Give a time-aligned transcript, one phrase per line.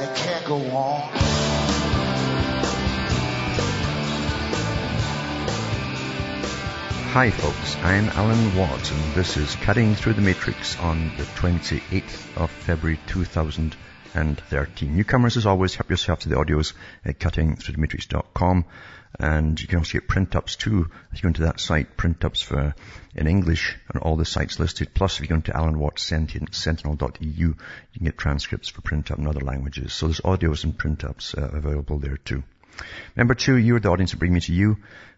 [0.00, 1.00] and it can't go on.
[7.12, 12.36] Hi folks, I'm Alan Watt and this is Cutting Through the Matrix on the 28th
[12.36, 14.96] of February 2013.
[14.96, 18.66] Newcomers as always, help yourself to the audios at cuttingthroughthematrix.com
[19.18, 20.90] and you can also get print-ups too.
[21.12, 22.74] If you go into that site, print-ups for,
[23.14, 24.94] in English and all the sites listed.
[24.94, 27.54] Plus if you go into alanwattsentinel.eu, you
[27.94, 29.92] can get transcripts for print-up in other languages.
[29.92, 32.42] So there's audios and print-ups uh, available there too.
[33.16, 34.76] Number two, you're the audience that bring me to you,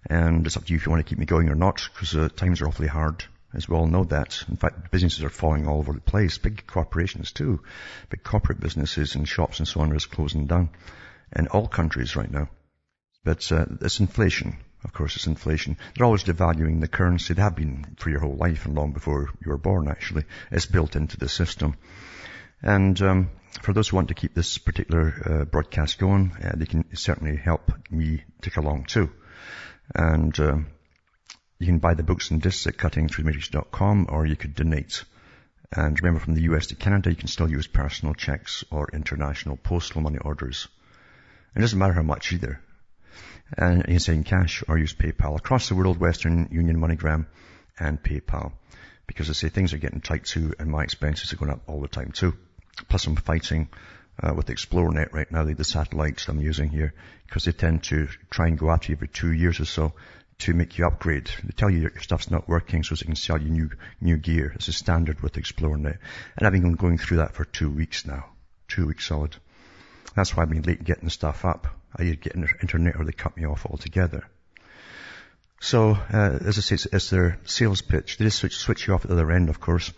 [0.08, 2.14] and it's up to you if you want to keep me going or not, because
[2.16, 4.42] uh, times are awfully hard, as we all know that.
[4.48, 6.38] In fact, businesses are falling all over the place.
[6.38, 7.60] Big corporations too.
[8.08, 10.70] Big corporate businesses and shops and so on are closing down
[11.36, 12.48] in all countries right now.
[13.22, 14.56] But uh, it's inflation.
[14.82, 15.76] Of course, it's inflation.
[15.94, 17.34] They're always devaluing the currency.
[17.34, 20.24] They have been for your whole life and long before you were born, actually.
[20.50, 21.74] It's built into the system.
[22.62, 23.30] And um,
[23.62, 27.36] for those who want to keep this particular uh, broadcast going, uh, they can certainly
[27.36, 29.10] help me tick along too.
[29.94, 30.66] And um,
[31.58, 35.04] you can buy the books and discs at cuttingthroughthematrix.com or you could donate.
[35.72, 39.58] And remember from the US to Canada, you can still use personal checks or international
[39.58, 40.68] postal money orders.
[41.54, 42.60] It doesn't matter how much either.
[43.56, 45.37] And you can send cash or use PayPal.
[45.37, 47.27] Across the world, Western Union, MoneyGram,
[47.79, 48.53] and PayPal.
[49.06, 51.81] Because I say things are getting tight too and my expenses are going up all
[51.81, 52.34] the time too.
[52.89, 53.69] Plus I'm fighting
[54.23, 56.95] uh, with Xplornet right now, the, the satellites I'm using here,
[57.27, 59.95] because they tend to try and go after you every two years or so
[60.39, 61.31] to make you upgrade.
[61.45, 64.53] They tell you your stuff's not working so they can sell you new, new gear.
[64.55, 65.99] It's a standard with Xplornet.
[66.37, 68.27] And I've been going through that for two weeks now.
[68.69, 69.37] Two weeks solid.
[70.15, 71.79] That's why I've been late getting stuff up.
[71.97, 74.27] I either get internet or they cut me off altogether.
[75.61, 78.17] So, uh, as I say, it's, it's, their sales pitch.
[78.17, 79.93] They just switch, switch you off at the other end, of course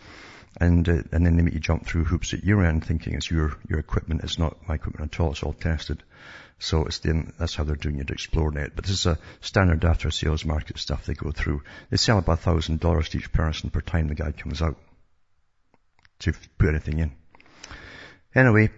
[0.61, 3.31] and uh, and then they make you jump through hoops at your end, thinking it's
[3.31, 4.23] your your equipment.
[4.23, 5.33] It's not my equipment at all.
[5.33, 6.03] It's all tested.
[6.59, 7.33] So it's them.
[7.39, 8.07] That's how they're doing it.
[8.07, 8.73] Xplornet.
[8.77, 11.63] But this is a standard after sales market stuff they go through.
[11.91, 14.77] They sell about thousand dollars to each person per time the guy comes out
[16.21, 17.13] to put anything in.
[18.35, 18.71] Anyway,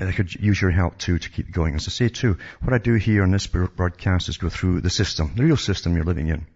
[0.00, 1.74] I could use your help too to keep going.
[1.74, 4.90] As I say too, what I do here on this broadcast is go through the
[4.90, 6.46] system, the real system you're living in,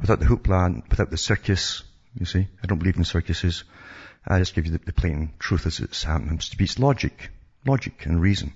[0.00, 1.82] without the hoopla, without the circus.
[2.18, 3.64] You see, I don't believe in circuses.
[4.26, 6.64] I just give you the, the plain truth as it happens to be.
[6.64, 7.30] It's logic,
[7.66, 8.54] logic and reason.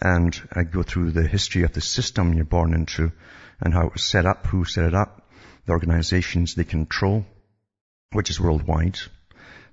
[0.00, 3.12] And I go through the history of the system you're born into
[3.60, 5.28] and how it was set up, who set it up,
[5.64, 7.24] the organizations they control,
[8.12, 8.98] which is worldwide.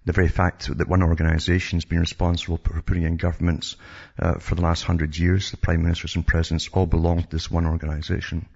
[0.06, 3.78] The very fact that one organization has been responsible for putting in governments
[4.20, 7.50] uh, for the last hundred years, the prime ministers and presidents all belong to this
[7.50, 8.48] one organization.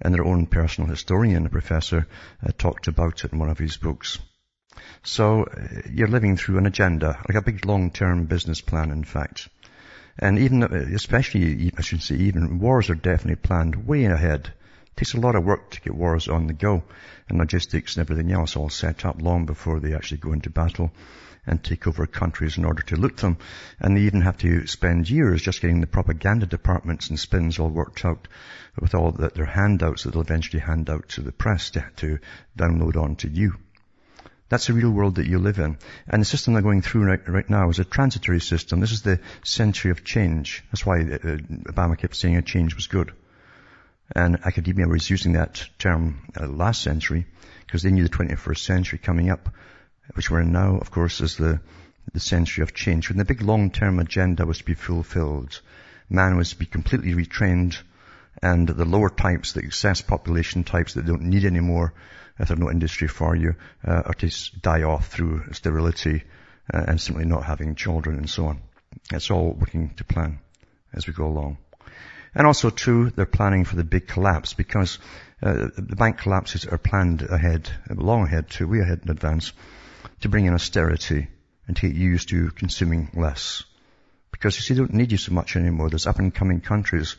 [0.00, 2.06] And their own personal historian, a professor,
[2.42, 4.18] uh, talked about it in one of his books.
[5.02, 9.48] So uh, you're living through an agenda, like a big long-term business plan, in fact.
[10.18, 14.52] And even, uh, especially, I should say even, wars are definitely planned way ahead.
[15.00, 16.82] Takes a lot of work to get wars on the go
[17.26, 20.92] and logistics and everything else all set up long before they actually go into battle
[21.46, 23.38] and take over countries in order to loot them.
[23.78, 27.70] And they even have to spend years just getting the propaganda departments and spins all
[27.70, 28.28] worked out
[28.78, 32.18] with all the, their handouts that they'll eventually hand out to the press to, to
[32.58, 33.54] download onto you.
[34.50, 35.78] That's the real world that you live in.
[36.08, 38.80] And the system they're going through right, right now is a transitory system.
[38.80, 40.62] This is the century of change.
[40.70, 41.38] That's why uh,
[41.72, 43.12] Obama kept saying a change was good.
[44.14, 47.26] And academia was using that term uh, last century
[47.66, 49.48] because they knew the 21st century coming up,
[50.14, 51.60] which we're in now, of course, is the,
[52.12, 53.08] the century of change.
[53.08, 55.60] When the big long-term agenda was to be fulfilled,
[56.08, 57.80] man was to be completely retrained
[58.42, 61.92] and the lower types, the excess population types that don't need any more
[62.38, 63.54] if there's no industry for you,
[63.86, 64.30] uh, or to
[64.60, 66.24] die off through sterility
[66.72, 68.62] uh, and simply not having children and so on.
[69.12, 70.40] It's all working to plan
[70.92, 71.58] as we go along.
[72.34, 74.98] And also too, they're planning for the big collapse because
[75.42, 79.52] uh, the bank collapses are planned ahead, long ahead too, way ahead in advance,
[80.20, 81.28] to bring in austerity
[81.66, 83.64] and to get used to consuming less.
[84.32, 85.90] Because you see, they don't need you so much anymore.
[85.90, 87.16] There's up and coming countries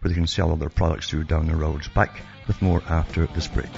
[0.00, 1.82] where they can sell all their products to down the road.
[1.94, 3.70] Back with more after this break.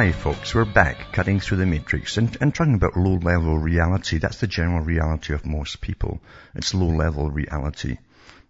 [0.00, 4.16] Hi folks, we're back cutting through the matrix and, and talking about low level reality.
[4.16, 6.22] That's the general reality of most people.
[6.54, 7.98] It's low level reality.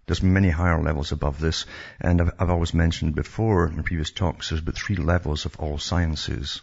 [0.07, 1.67] There's many higher levels above this
[2.01, 5.79] and I've, I've always mentioned before in previous talks there's about three levels of all
[5.79, 6.63] sciences.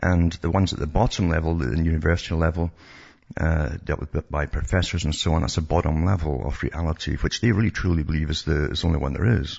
[0.00, 2.70] And the ones at the bottom level, the university level,
[3.36, 7.40] uh, dealt with by professors and so on, that's the bottom level of reality, which
[7.40, 9.58] they really truly believe is the, is the only one there is.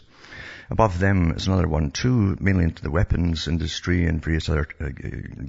[0.69, 4.89] Above them is another one too, mainly into the weapons industry and various other uh,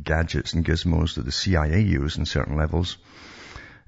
[0.05, 2.99] gadgets and gizmos that the CIA use in certain levels.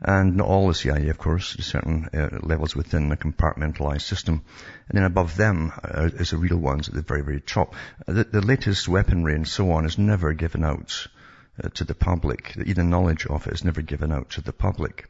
[0.01, 4.43] And not all the CIA, of course, certain uh, levels within a compartmentalized system.
[4.89, 7.75] And then above them uh, is the real ones at the very, very top.
[8.07, 11.09] Uh, the, the, latest weaponry and so on is never given out
[11.63, 12.57] uh, to the public.
[12.65, 15.09] Even knowledge of it is never given out to the public.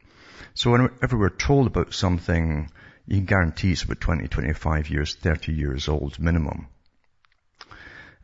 [0.55, 2.71] So whenever we're told about something
[3.09, 6.67] you can guarantee it's about 20, 25 years, 30 years old minimum.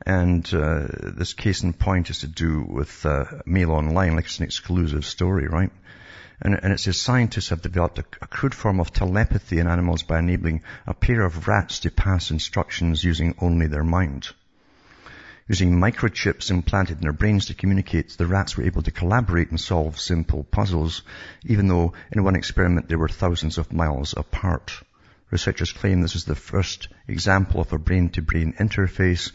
[0.06, 0.88] And uh,
[1.18, 5.04] this case in point is to do with uh, Mail Online, like it's an exclusive
[5.04, 5.72] story, right?
[6.40, 10.04] And, and it says scientists have developed a, a crude form of telepathy in animals
[10.04, 14.28] by enabling a pair of rats to pass instructions using only their mind.
[15.48, 19.62] Using microchips implanted in their brains to communicate, the rats were able to collaborate and
[19.62, 21.04] solve simple puzzles,
[21.44, 24.82] even though in one experiment they were thousands of miles apart.
[25.30, 29.32] Researchers claim this is the first example of a brain-to-brain interface,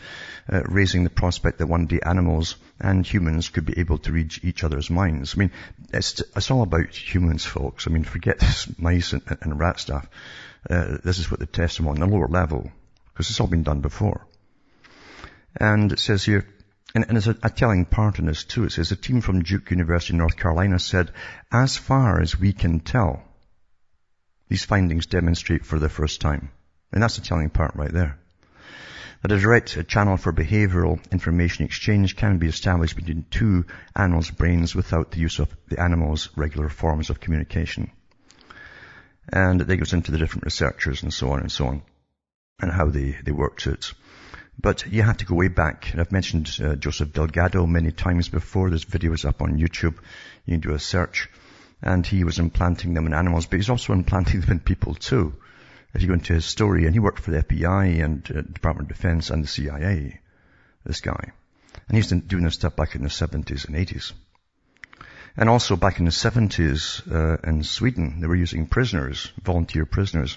[0.53, 4.33] uh, raising the prospect that one day animals and humans could be able to read
[4.43, 5.37] each other's minds.
[5.37, 5.53] I mean,
[5.93, 7.87] it's, it's all about humans, folks.
[7.87, 10.09] I mean, forget this mice and, and rat stuff.
[10.69, 12.69] Uh, this is what they test them on the lower level,
[13.13, 14.27] because it's all been done before.
[15.57, 16.47] And it says here,
[16.95, 18.65] and, and there's a, a, telling part in this too.
[18.65, 21.13] It says a team from Duke University, North Carolina said,
[21.53, 23.23] as far as we can tell,
[24.49, 26.51] these findings demonstrate for the first time.
[26.93, 28.19] And that's the telling part right there.
[29.23, 34.75] That a direct channel for behavioral information exchange can be established between two animals' brains
[34.75, 37.91] without the use of the animal's regular forms of communication.
[39.29, 41.83] And it goes into the different researchers and so on and so on,
[42.61, 43.93] and how they, they worked it.
[44.63, 45.91] But you have to go way back.
[45.93, 48.69] And I've mentioned uh, Joseph Delgado many times before.
[48.69, 49.97] This video is up on YouTube.
[50.45, 51.31] You can do a search.
[51.81, 55.35] And he was implanting them in animals, but he's also implanting them in people too.
[55.95, 58.91] If you go into his story, and he worked for the FBI and uh, Department
[58.91, 60.21] of Defense and the CIA,
[60.85, 61.33] this guy.
[61.89, 64.13] And he's doing this stuff back in the 70s and 80s.
[65.37, 70.37] And also back in the 70s uh, in Sweden, they were using prisoners, volunteer prisoners,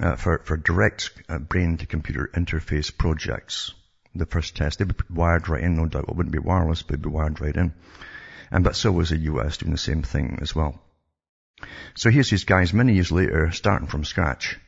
[0.00, 3.72] uh, for, for direct uh, brain-to-computer interface projects.
[4.14, 6.04] The first test, they'd be wired right in, no doubt.
[6.08, 7.72] It wouldn't be wireless, but they'd be wired right in.
[8.50, 10.80] And but so was the US doing the same thing as well.
[11.94, 14.58] So here's these guys many years later starting from scratch.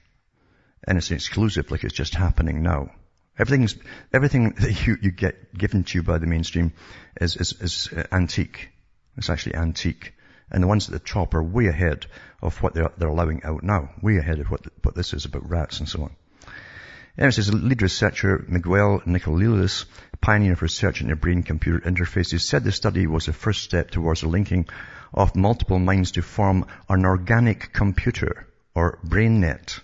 [0.86, 2.90] And it's exclusive like it's just happening now.
[3.38, 3.76] Everything's,
[4.12, 6.72] everything that you, you get given to you by the mainstream
[7.20, 8.70] is, is, is antique.
[9.16, 10.14] It's actually antique.
[10.54, 12.06] And the ones at the top are way ahead
[12.40, 13.90] of what they're, they're allowing out now.
[14.00, 16.14] Way ahead of what, what this is about rats and so on.
[17.18, 19.84] Anyway, says lead researcher Miguel Nicolelis,
[20.20, 24.28] pioneer of research into brain-computer interfaces, said the study was the first step towards the
[24.28, 24.68] linking
[25.12, 28.46] of multiple minds to form an organic computer
[28.76, 29.80] or brain net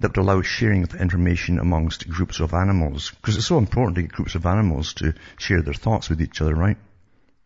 [0.00, 3.10] that would allow sharing of information amongst groups of animals.
[3.22, 6.42] Because it's so important to get groups of animals to share their thoughts with each
[6.42, 6.76] other, right?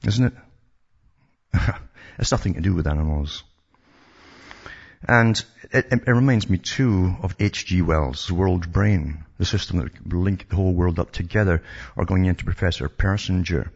[0.04, 0.32] Isn't
[1.54, 1.72] it?
[2.18, 3.44] it's nothing to do with animals.
[5.06, 7.82] And it, it, reminds me too of H.G.
[7.82, 11.62] Wells' World Brain, the system that will link the whole world up together,
[11.94, 13.70] or going into Professor Persinger,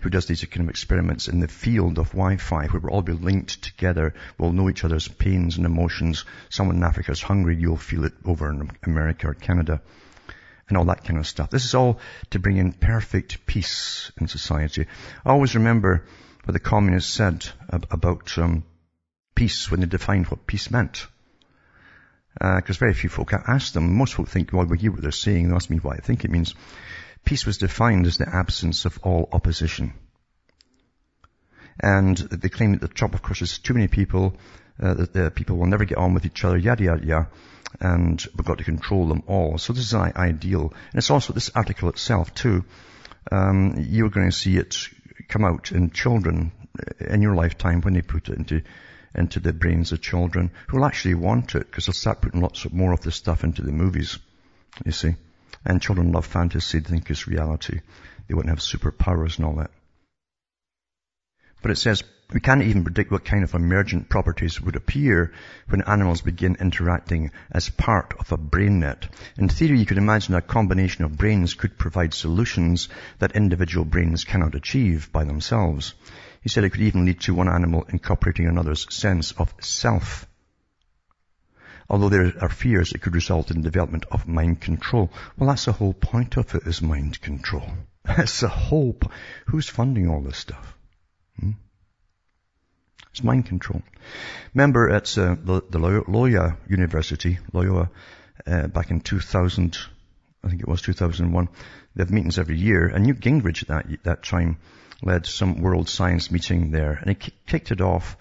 [0.00, 3.12] who does these kind of experiments in the field of Wi-Fi, where we'll all be
[3.12, 6.24] linked together, we'll know each other's pains and emotions.
[6.48, 9.80] Someone in Africa is hungry, you'll feel it over in America or Canada,
[10.68, 11.50] and all that kind of stuff.
[11.50, 14.86] This is all to bring in perfect peace in society.
[15.24, 16.04] I always remember
[16.48, 18.64] what the communists said about um,
[19.34, 21.06] peace when they defined what peace meant.
[22.32, 23.94] Because uh, very few folk ask them.
[23.94, 25.46] Most folk think, well, we hear what they're saying.
[25.46, 26.54] They ask me what I think it means.
[27.22, 29.92] Peace was defined as the absence of all opposition.
[31.80, 34.34] And they claim that the top, of course, there's too many people,
[34.82, 37.28] uh, that the people will never get on with each other, yada, yada, yada.
[37.78, 39.58] And we've got to control them all.
[39.58, 40.72] So this is an ideal.
[40.92, 42.64] And it's also this article itself too.
[43.30, 44.88] Um, you're going to see it
[45.28, 48.62] come out in children uh, in your lifetime when they put it into
[49.14, 52.64] into the brains of children who will actually want it because they'll start putting lots
[52.64, 54.18] of more of this stuff into the movies,
[54.84, 55.14] you see.
[55.64, 57.80] And children love fantasy, they think it's reality.
[58.26, 59.70] They to have superpowers and all that.
[61.62, 65.32] But it says, we can't even predict what kind of emergent properties would appear
[65.70, 69.08] when animals begin interacting as part of a brain net.
[69.38, 74.24] In theory, you could imagine a combination of brains could provide solutions that individual brains
[74.24, 75.94] cannot achieve by themselves.
[76.42, 80.26] He said it could even lead to one animal incorporating another's sense of self.
[81.88, 85.10] Although there are fears it could result in the development of mind control.
[85.38, 87.70] Well, that's the whole point of it is mind control.
[88.04, 88.98] That's the whole
[89.46, 90.77] Who's funding all this stuff?
[93.18, 93.82] It's mind control.
[94.54, 97.90] Remember at uh, the, the Loyola University, Loyola,
[98.46, 99.76] uh, back in 2000,
[100.44, 101.48] I think it was 2001,
[101.96, 104.58] they have meetings every year, and Newt Gingrich at that, that time
[105.02, 108.16] led some world science meeting there, and he kicked it off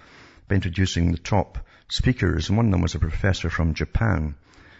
[0.48, 4.34] by introducing the top speakers, and one of them was a professor from Japan,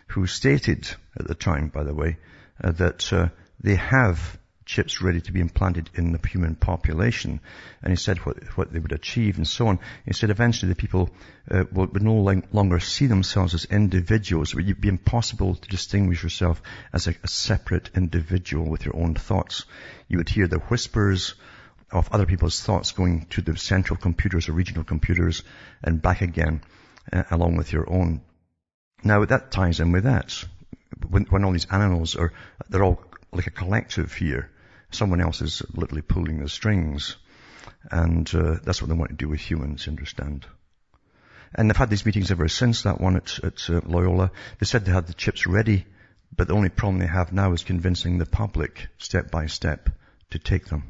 [0.08, 2.18] who stated at the time, by the way,
[2.64, 3.30] uh, that uh,
[3.62, 4.37] they have
[4.68, 7.40] chips ready to be implanted in the human population.
[7.82, 9.80] And he said what, what they would achieve and so on.
[10.06, 11.10] He said eventually the people
[11.50, 14.54] uh, would, would no longer see themselves as individuals.
[14.54, 16.62] It would be impossible to distinguish yourself
[16.94, 19.66] as a, a separate individual with your own thoughts.
[20.10, 21.36] You would hear the whispers
[21.90, 25.44] of other people's thoughts going to the central computers or regional computers
[25.82, 26.62] and back again
[27.14, 28.22] uh, along with your own.
[29.04, 30.34] Now that ties in with that.
[31.08, 32.34] When, when all these animals are,
[32.70, 34.50] they're all like a collective here.
[34.92, 37.16] Someone else is literally pulling the strings.
[37.92, 40.46] And uh, that's what they want to do with humans, understand?
[41.54, 44.32] And they've had these meetings ever since that one at, at uh, Loyola.
[44.60, 45.86] They said they had the chips ready,
[46.36, 49.90] but the only problem they have now is convincing the public, step by step,
[50.32, 50.84] to take them.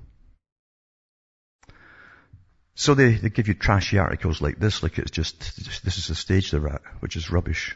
[2.75, 5.39] So they, they give you trashy articles like this, like it's just,
[5.83, 7.75] this is the stage they're at, which is rubbish.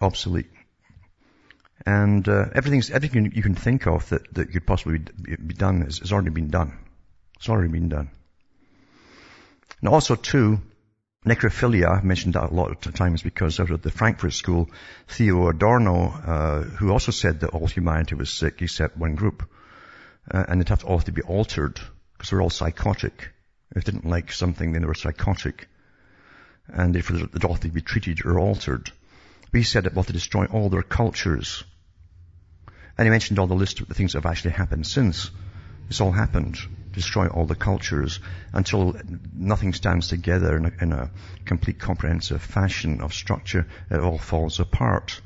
[0.00, 0.50] Obsolete.
[1.84, 6.12] And uh, everything's, everything you can think of that, that could possibly be done has,
[6.12, 6.78] already been done.
[7.36, 8.10] It's already been done.
[9.80, 10.60] And also too,
[11.26, 14.70] necrophilia, I've mentioned that a lot of times because out of the Frankfurt School,
[15.08, 19.46] Theo Adorno, uh, who also said that all humanity was sick except one group.
[20.30, 21.78] Uh, and it have to all have to be altered
[22.12, 23.30] because they're all psychotic.
[23.74, 25.68] If they didn't like something, then they were psychotic.
[26.68, 28.90] And therefore they'd all have to be treated or altered.
[29.56, 31.64] He said it will to destroy all their cultures.
[32.98, 35.30] And he mentioned all the list of the things that have actually happened since.
[35.88, 36.58] This all happened.
[36.92, 38.20] Destroy all the cultures
[38.52, 38.96] until
[39.34, 41.10] nothing stands together in a, in a
[41.44, 43.66] complete comprehensive fashion of structure.
[43.90, 45.20] It all falls apart.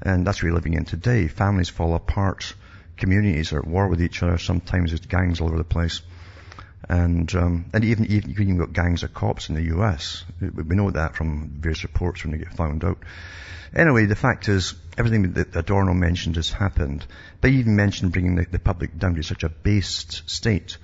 [0.00, 1.28] And that's what we're living in today.
[1.28, 2.54] Families fall apart.
[2.96, 4.38] Communities are at war with each other.
[4.38, 6.02] Sometimes it's gangs all over the place.
[6.88, 10.24] And, um, and even, even, you even got gangs of cops in the US.
[10.40, 12.98] We know that from various reports when they get found out.
[13.74, 17.06] Anyway, the fact is, everything that Adorno mentioned has happened.
[17.40, 20.76] They even mentioned bringing the, the public down to such a based state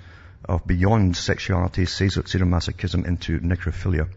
[0.44, 4.08] of beyond sexuality, sadomasochism into necrophilia.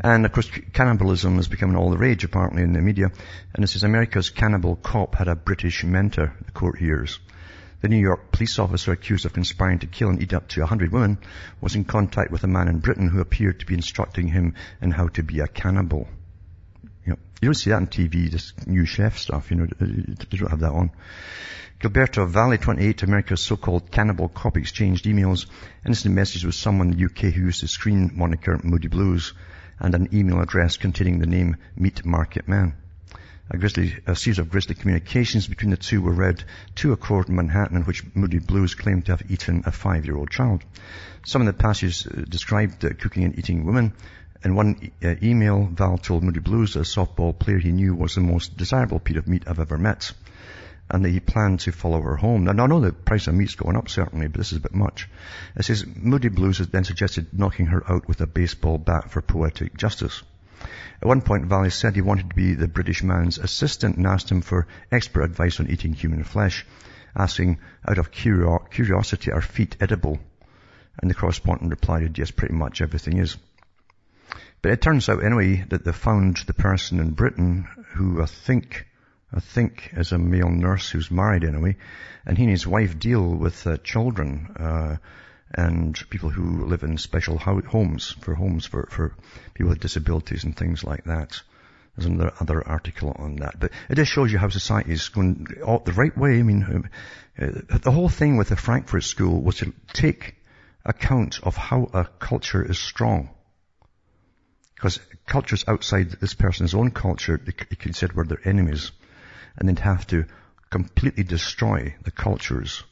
[0.00, 3.12] And of course, cannibalism has become all the rage apparently in the media.
[3.54, 7.20] And this is America's cannibal cop had a British mentor, the court hears.
[7.80, 10.92] The New York police officer accused of conspiring to kill and eat up to 100
[10.92, 11.16] women
[11.62, 14.90] was in contact with a man in Britain who appeared to be instructing him in
[14.90, 16.06] how to be a cannibal.
[17.06, 20.36] You, know, you don't see that on TV, this new chef stuff, you know, they
[20.36, 20.90] don't have that on.
[21.80, 25.46] Gilberto Valle, 28, America's so-called cannibal cop exchanged emails,
[25.86, 29.32] instant messages with someone in the UK who used the screen moniker Moody Blues
[29.78, 32.74] and an email address containing the name Meat Market Man.
[33.52, 33.56] A,
[34.06, 36.44] a series of grisly communications between the two were read
[36.76, 40.30] to a court in Manhattan in which Moody Blues claimed to have eaten a five-year-old
[40.30, 40.62] child.
[41.26, 43.92] Some of the passages uh, described uh, cooking and eating women,
[44.42, 48.22] in one uh, email, Val told Moody Blues a softball player he knew was the
[48.22, 50.12] most desirable piece of meat I've ever met.
[50.88, 52.44] And that he planned to follow her home.
[52.44, 54.74] Now, I know the price of meat's going up certainly, but this is a bit
[54.74, 55.08] much.
[55.56, 59.76] It says, Moody Blues then suggested knocking her out with a baseball bat for poetic
[59.76, 60.22] justice.
[61.00, 64.30] At one point, Valle said he wanted to be the British man's assistant and asked
[64.30, 66.66] him for expert advice on eating human flesh,
[67.16, 70.18] asking, out of curiosity, are feet edible?
[71.00, 73.36] And the correspondent replied, yes, pretty much everything is.
[74.62, 78.86] But it turns out anyway that they found the person in Britain who I think,
[79.32, 81.76] I think is a male nurse who's married anyway,
[82.26, 84.96] and he and his wife deal with uh, children, uh,
[85.52, 89.14] and people who live in special homes for homes for, for
[89.54, 91.40] people with disabilities and things like that.
[91.96, 95.44] There's another other article on that, but it just shows you how society is going
[95.44, 96.38] the right way.
[96.38, 96.88] I mean,
[97.38, 100.36] uh, the whole thing with the Frankfurt School was to take
[100.84, 103.30] account of how a culture is strong
[104.80, 108.92] because cultures outside this person's own culture, they, they consider were their enemies.
[109.58, 110.24] And they'd have to
[110.70, 112.82] completely destroy the cultures.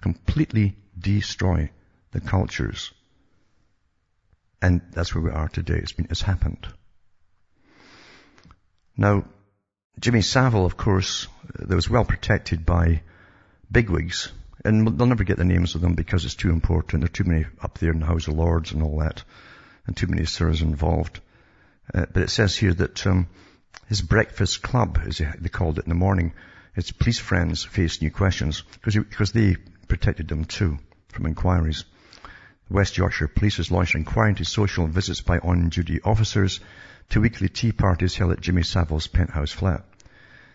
[0.00, 1.70] Completely destroy
[2.12, 2.92] the cultures.
[4.60, 5.78] And that's where we are today.
[5.78, 6.66] It's been, it's happened.
[8.96, 9.24] Now,
[10.00, 13.02] Jimmy Savile, of course, that was well protected by
[13.70, 14.32] bigwigs,
[14.64, 17.02] and they'll never get the names of them because it's too important.
[17.02, 19.22] There are too many up there in the House of Lords and all that,
[19.86, 21.20] and too many sirs involved.
[21.92, 23.28] Uh, but it says here that um,
[23.88, 26.32] his breakfast club, as they called it in the morning,
[26.74, 29.56] his police friends faced new questions because they
[29.88, 31.84] protected them too from inquiries.
[32.70, 36.60] West Yorkshire Police has launched an inquiry into social visits by on-duty officers
[37.08, 39.86] to weekly tea parties held at Jimmy Savile's penthouse flat.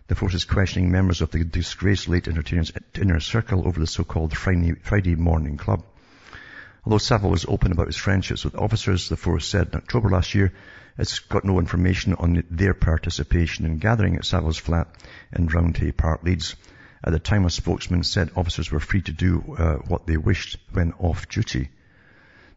[0.07, 4.37] The force is questioning members of the disgraced late entertainer's inner circle over the so-called
[4.37, 5.83] Friday, morning club.
[6.85, 10.35] Although Savile was open about his friendships with officers, the force said in October last
[10.35, 10.53] year
[10.99, 14.87] it's got no information on their participation in gathering at Savile's flat
[15.31, 16.55] in Roundhay Park, Leeds.
[17.03, 20.59] At the time, a spokesman said officers were free to do uh, what they wished
[20.73, 21.69] when off duty.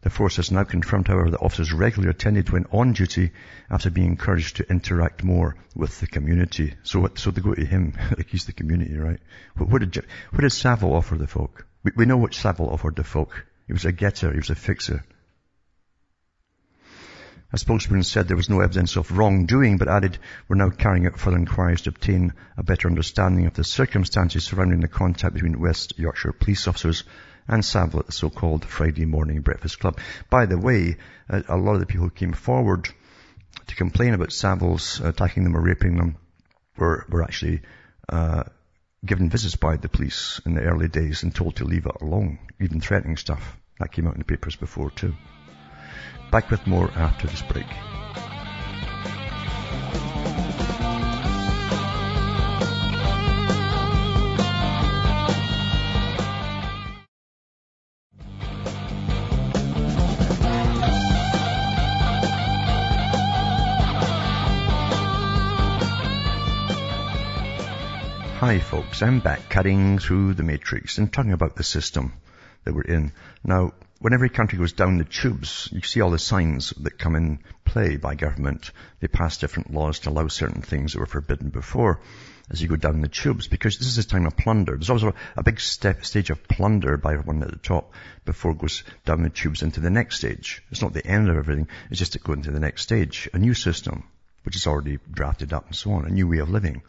[0.07, 3.31] The force has now confirmed, however, that officers regularly attended when on duty
[3.69, 6.75] after being encouraged to interact more with the community.
[6.83, 9.19] So, so they go to him, like he's the community, right?
[9.57, 11.67] What, what did, what did Savile offer the folk?
[11.83, 13.45] We, we know what Savile offered the folk.
[13.65, 15.03] He was a getter, he was a fixer.
[17.51, 21.19] A spokesman said there was no evidence of wrongdoing, but added, we're now carrying out
[21.19, 25.99] further inquiries to obtain a better understanding of the circumstances surrounding the contact between West
[25.99, 27.03] Yorkshire police officers
[27.47, 29.99] and Savile at the so-called Friday morning breakfast club.
[30.29, 30.97] By the way,
[31.29, 32.89] a lot of the people who came forward
[33.67, 36.17] to complain about Savile's attacking them or raping them
[36.77, 37.61] were, were actually
[38.09, 38.43] uh,
[39.05, 42.39] given visits by the police in the early days and told to leave it alone,
[42.59, 43.57] even threatening stuff.
[43.79, 45.13] That came out in the papers before too.
[46.31, 47.67] Back with more after this break.
[68.39, 72.13] Hi folks, I'm back cutting through the matrix and talking about the system
[72.65, 73.11] that we're in.
[73.43, 77.15] Now, when every country goes down the tubes, you see all the signs that come
[77.15, 78.69] in play by government.
[78.99, 81.99] They pass different laws to allow certain things that were forbidden before
[82.51, 84.73] as you go down the tubes because this is a time of plunder.
[84.73, 87.91] There's always a big step, stage of plunder by everyone at the top
[88.23, 90.61] before it goes down the tubes into the next stage.
[90.69, 91.69] It's not the end of everything.
[91.89, 93.27] It's just to go into the next stage.
[93.33, 94.03] A new system,
[94.43, 96.05] which is already drafted up and so on.
[96.05, 96.83] A new way of living.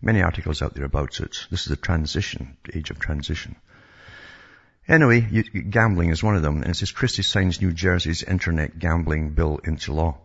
[0.00, 1.46] Many articles out there about it.
[1.50, 3.56] This is a transition, age of transition.
[4.88, 8.78] Anyway, you, gambling is one of them, and it says Christie signs New Jersey's internet
[8.78, 10.18] gambling bill into law.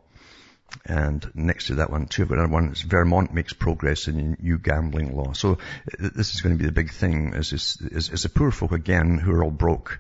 [0.86, 4.58] And next to that one too, but another one is Vermont makes progress in new
[4.58, 5.34] gambling law.
[5.34, 5.58] So
[6.00, 8.72] this is going to be the big thing is, is, is, is the poor folk
[8.72, 10.00] again who are all broke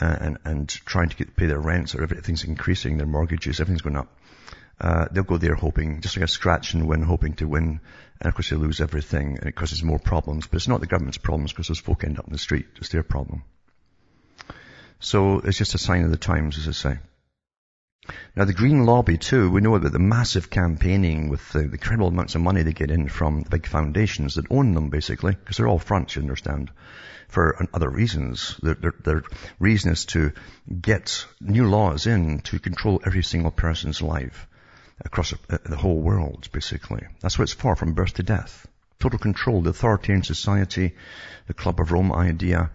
[0.00, 3.82] uh, and, and trying to get, pay their rents or everything's increasing, their mortgages, everything's
[3.82, 4.16] going up.
[4.80, 7.80] Uh, they'll go there hoping, just like a scratch and win, hoping to win.
[8.20, 10.46] And of course they lose everything and it causes more problems.
[10.46, 12.66] But it's not the government's problems because those folk end up in the street.
[12.76, 13.44] It's their problem.
[14.98, 16.98] So it's just a sign of the times, as I say.
[18.36, 22.08] Now the Green Lobby too, we know about the massive campaigning with the, the incredible
[22.08, 25.56] amounts of money they get in from the big foundations that own them basically, because
[25.56, 26.70] they're all fronts, you understand,
[27.28, 28.58] for other reasons.
[28.62, 29.22] Their, their, their
[29.58, 30.32] reason is to
[30.68, 34.46] get new laws in to control every single person's life
[35.00, 37.06] across the whole world, basically.
[37.20, 38.66] That's what it's for, from birth to death.
[39.00, 40.94] Total control, the authoritarian society,
[41.46, 42.70] the Club of Rome idea,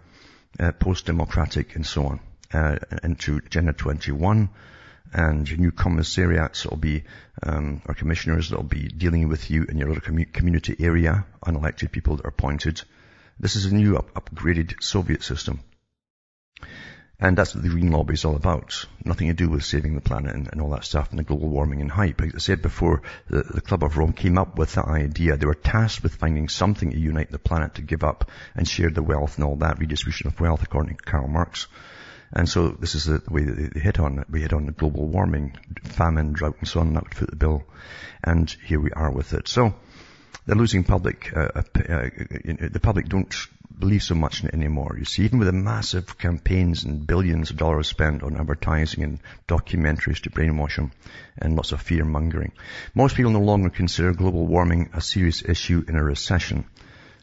[0.58, 2.20] uh, post-democratic and so on,
[2.52, 4.50] uh, into Agenda 21
[5.12, 7.02] and new commissariats will be,
[7.42, 11.90] um, or commissioners that will be dealing with you in your little community area, unelected
[11.90, 12.80] people that are appointed.
[13.38, 15.60] This is a new up- upgraded Soviet system.
[17.22, 18.86] And that's what the Green Lobby is all about.
[19.04, 21.48] Nothing to do with saving the planet and, and all that stuff and the global
[21.48, 22.18] warming and hype.
[22.18, 25.36] Like I said before, the, the Club of Rome came up with that idea.
[25.36, 28.88] They were tasked with finding something to unite the planet to give up and share
[28.88, 31.66] the wealth and all that, redistribution of wealth according to Karl Marx.
[32.32, 34.30] And so this is the way that they hit on it.
[34.30, 37.36] We hit on the global warming, famine, drought and so on, that would fit the
[37.36, 37.64] bill.
[38.24, 39.46] And here we are with it.
[39.46, 39.74] So,
[40.46, 42.08] they're losing public, uh, uh, uh
[42.70, 43.34] the public don't
[43.78, 44.96] believe so much anymore.
[44.98, 49.20] You see, even with the massive campaigns and billions of dollars spent on advertising and
[49.48, 50.92] documentaries to brainwash them
[51.38, 52.52] and lots of fear mongering.
[52.94, 56.64] Most people no longer consider global warming a serious issue in a recession.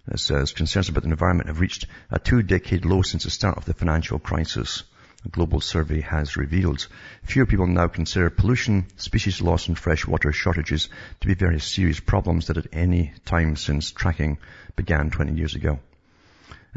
[0.09, 3.65] It says concerns about the environment have reached a two-decade low since the start of
[3.65, 4.83] the financial crisis.
[5.25, 6.87] A global survey has revealed.
[7.23, 12.47] Fewer people now consider pollution, species loss and freshwater shortages to be very serious problems
[12.47, 14.37] that at any time since tracking
[14.75, 15.79] began 20 years ago.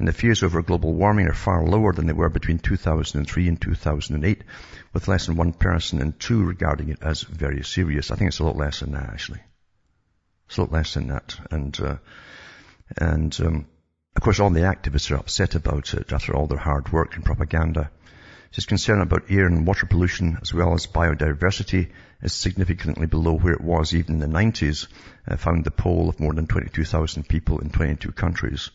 [0.01, 3.61] And the fears over global warming are far lower than they were between 2003 and
[3.61, 4.45] 2008,
[4.95, 8.11] with less than one person in two regarding it as very serious.
[8.11, 9.43] I think it's a lot less than that, actually.
[10.49, 11.39] It's a lot less than that.
[11.51, 11.97] And, uh,
[12.97, 13.67] and, um,
[14.17, 17.23] of course, all the activists are upset about it after all their hard work and
[17.23, 17.91] propaganda.
[18.53, 23.53] His concern about air and water pollution as well as biodiversity is significantly below where
[23.53, 24.89] it was even in the 90s,
[25.29, 28.73] uh, found the poll of more than 22,000 people in 22 countries.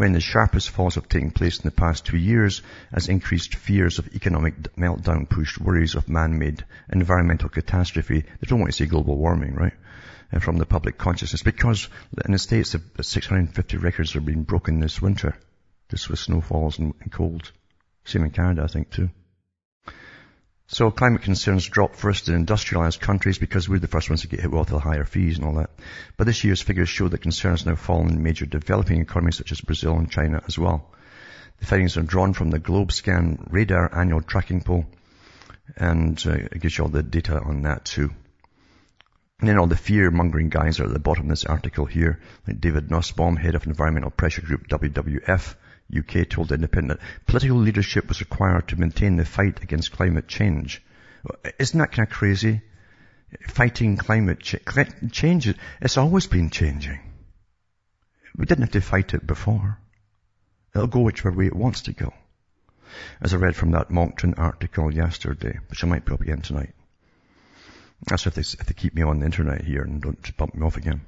[0.00, 3.98] Of the sharpest falls have taken place in the past two years as increased fears
[3.98, 8.22] of economic meltdown pushed worries of man-made environmental catastrophe.
[8.22, 9.74] They don't want to say global warming, right?
[10.32, 11.90] Uh, from the public consciousness because
[12.24, 15.36] in the States, 650 records are being broken this winter,
[15.90, 17.52] just with snowfalls and, and cold.
[18.06, 19.10] Same in Canada, I think, too.
[20.70, 24.40] So climate concerns drop first in industrialized countries because we're the first ones to get
[24.40, 25.70] hit with the higher fees and all that.
[26.18, 29.62] But this year's figures show that concerns now fall in major developing economies such as
[29.62, 30.90] Brazil and China as well.
[31.60, 34.84] The findings are drawn from the Globescan radar annual tracking poll
[35.78, 38.10] and uh, it gives you all the data on that too.
[39.40, 42.60] And then all the fear-mongering guys are at the bottom of this article here, like
[42.60, 45.54] David Nussbaum, head of environmental pressure group WWF,
[45.96, 50.82] UK told Independent, political leadership was required to maintain the fight against climate change.
[51.58, 52.60] Isn't that kind of crazy?
[53.48, 54.56] Fighting climate ch-
[55.12, 57.00] change, it's always been changing.
[58.36, 59.78] We didn't have to fight it before.
[60.74, 62.12] It'll go whichever way it wants to go.
[63.20, 66.74] As I read from that Monckton article yesterday, which I might put up again tonight.
[68.06, 70.64] That's if they, if they keep me on the internet here and don't bump me
[70.64, 71.00] off again.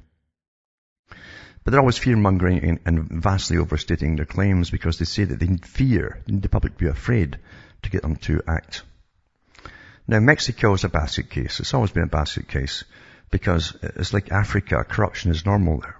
[1.70, 5.64] But they're always fear-mongering and, vastly overstating their claims because they say that they need
[5.64, 7.38] fear, they need the public to be afraid
[7.83, 8.83] to get them to act.
[10.09, 11.61] Now Mexico is a basket case.
[11.61, 12.83] It's always been a basket case
[13.30, 14.83] because it's like Africa.
[14.83, 15.96] Corruption is normal there.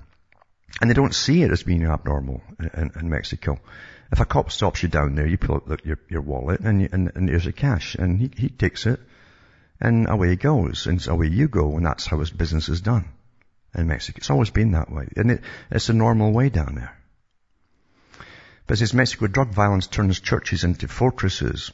[0.81, 3.61] And they don't see it as being abnormal in, in Mexico.
[4.11, 6.89] If a cop stops you down there, you pull out your, your wallet and, you,
[6.91, 8.99] and, and there's a cash and he, he takes it
[9.81, 13.05] and away he goes and away you go and that's how his business is done
[13.75, 14.19] in Mexico.
[14.19, 15.09] It's always been that way.
[15.17, 16.97] And it, it's a normal way down there.
[18.67, 21.73] But as Mexico, drug violence turns churches into fortresses.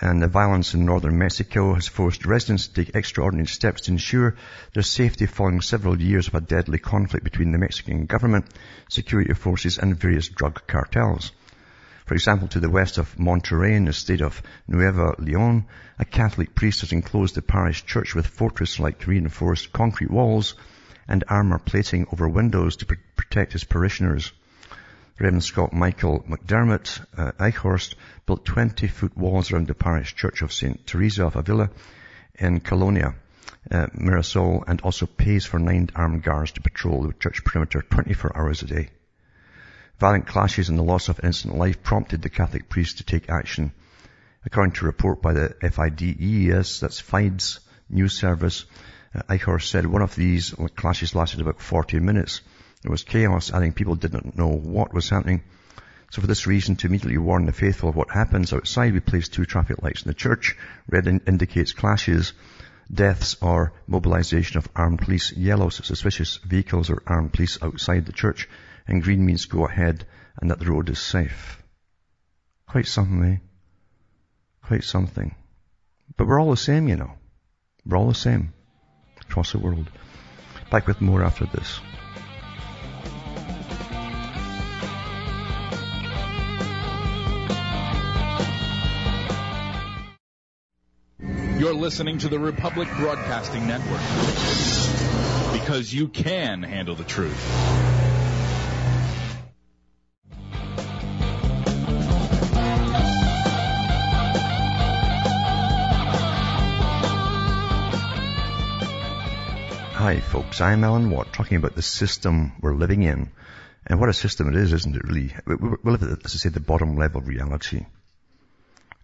[0.00, 4.36] And the violence in northern Mexico has forced residents to take extraordinary steps to ensure
[4.74, 8.46] their safety following several years of a deadly conflict between the Mexican government,
[8.90, 11.32] security forces, and various drug cartels.
[12.04, 15.66] For example, to the west of Monterrey in the state of Nuevo Leon,
[15.98, 20.54] a Catholic priest has enclosed the parish church with fortress-like reinforced concrete walls
[21.08, 24.32] and armour plating over windows to pr- protect his parishioners.
[25.18, 27.94] Reverend Scott Michael McDermott uh, Eichhorst
[28.26, 30.86] built 20-foot walls around the parish church of St.
[30.86, 31.70] Teresa of Avila
[32.38, 33.14] in Colonia,
[33.70, 38.36] uh, Mirasol, and also pays for nine armed guards to patrol the church perimeter 24
[38.36, 38.90] hours a day.
[39.98, 43.72] Violent clashes and the loss of innocent life prompted the Catholic priest to take action.
[44.44, 47.58] According to a report by the FIDES, that's FIDES
[47.90, 48.66] news service,
[49.14, 52.42] Eichhorst said one of these clashes lasted about 40 minutes.
[52.84, 55.42] It was chaos, adding people didn't know what was happening.
[56.10, 59.32] So for this reason, to immediately warn the faithful of what happens outside, we placed
[59.32, 60.56] two traffic lights in the church.
[60.88, 62.34] Red in- indicates clashes,
[62.92, 65.32] deaths, or mobilization of armed police.
[65.32, 68.48] Yellow, suspicious vehicles or armed police outside the church.
[68.86, 70.06] And green means go ahead
[70.40, 71.62] and that the road is safe.
[72.66, 73.36] Quite something, eh?
[74.66, 75.34] Quite something.
[76.16, 77.12] But we're all the same, you know.
[77.86, 78.52] We're all the same
[79.28, 79.90] across the world.
[80.70, 81.80] Back with more after this.
[91.58, 94.00] You're listening to the Republic Broadcasting Network
[95.52, 98.07] because you can handle the truth.
[110.08, 113.30] Hi folks, I'm Alan Watt talking about the system we're living in.
[113.86, 115.34] And what a system it is, isn't it really?
[115.44, 117.84] We live at, as I say, the bottom level of reality.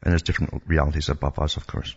[0.02, 1.94] And there's different realities above us, of course.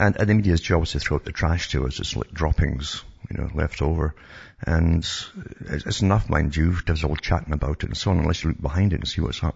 [0.00, 2.00] And, and the media's job is to throw out the trash to us.
[2.00, 4.16] It's like droppings, you know, left over.
[4.66, 5.08] And
[5.60, 8.50] it's enough, mind you, to us all chatting about it and so on, unless you
[8.50, 9.54] look behind it and see what's up.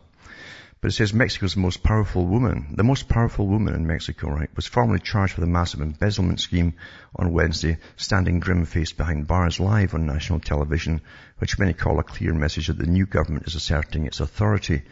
[0.84, 4.66] But it says Mexico's most powerful woman, the most powerful woman in Mexico, right, was
[4.66, 6.74] formally charged with a massive embezzlement scheme
[7.16, 11.00] on Wednesday, standing grim-faced behind bars live on national television,
[11.38, 14.82] which many call a clear message that the new government is asserting its authority.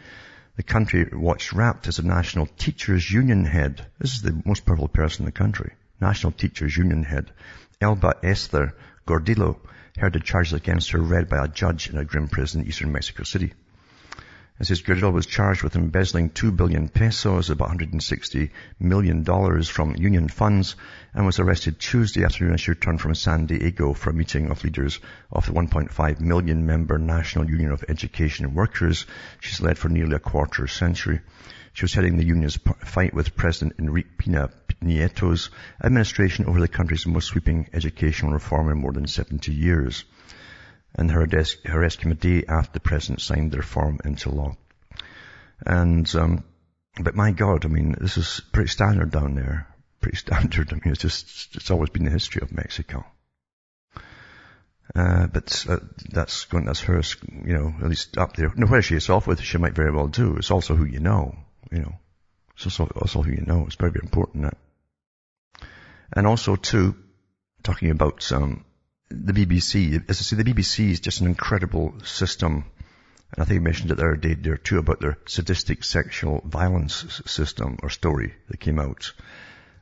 [0.55, 3.85] The country watched rapt as a national teachers union head.
[3.99, 5.73] This is the most powerful person in the country.
[6.01, 7.31] National teachers union head.
[7.79, 8.73] Elba Esther
[9.05, 9.59] Gordillo
[9.99, 12.91] heard the charges against her read by a judge in a grim prison in eastern
[12.91, 13.53] Mexico City.
[14.65, 18.49] Says Guerrero was charged with embezzling 2 billion pesos, about 160
[18.79, 20.77] million dollars from union funds,
[21.13, 24.63] and was arrested Tuesday afternoon as she returned from San Diego for a meeting of
[24.63, 25.01] leaders
[25.33, 29.05] of the 1.5 million member National Union of Education and Workers
[29.41, 31.19] she's led for nearly a quarter century.
[31.73, 34.49] She was heading the union's fight with President Enrique Peña
[34.81, 35.49] Nieto's
[35.83, 40.05] administration over the country's most sweeping educational reform in more than 70 years
[40.95, 41.27] and her
[41.67, 44.55] arrest a day after the president signed the reform into law.
[45.65, 46.43] And, um,
[46.99, 49.67] but my God, I mean, this is pretty standard down there.
[50.01, 50.71] Pretty standard.
[50.71, 53.05] I mean, it's just, it's always been the history of Mexico.
[54.95, 55.79] Uh, but uh,
[56.11, 57.01] that's going, that's her,
[57.45, 58.51] you know, at least up there.
[58.55, 60.35] No, where she is off with, she might very well do.
[60.37, 61.35] It's also who you know,
[61.71, 61.95] you know.
[62.55, 63.63] It's also, also who you know.
[63.65, 64.57] It's very, very important that.
[66.15, 66.95] And also too,
[67.63, 68.65] talking about, um,
[69.13, 72.65] the BBC, as I say, the BBC is just an incredible system.
[73.31, 76.41] And I think I mentioned it the other day there too about their sadistic sexual
[76.45, 79.11] violence system or story that came out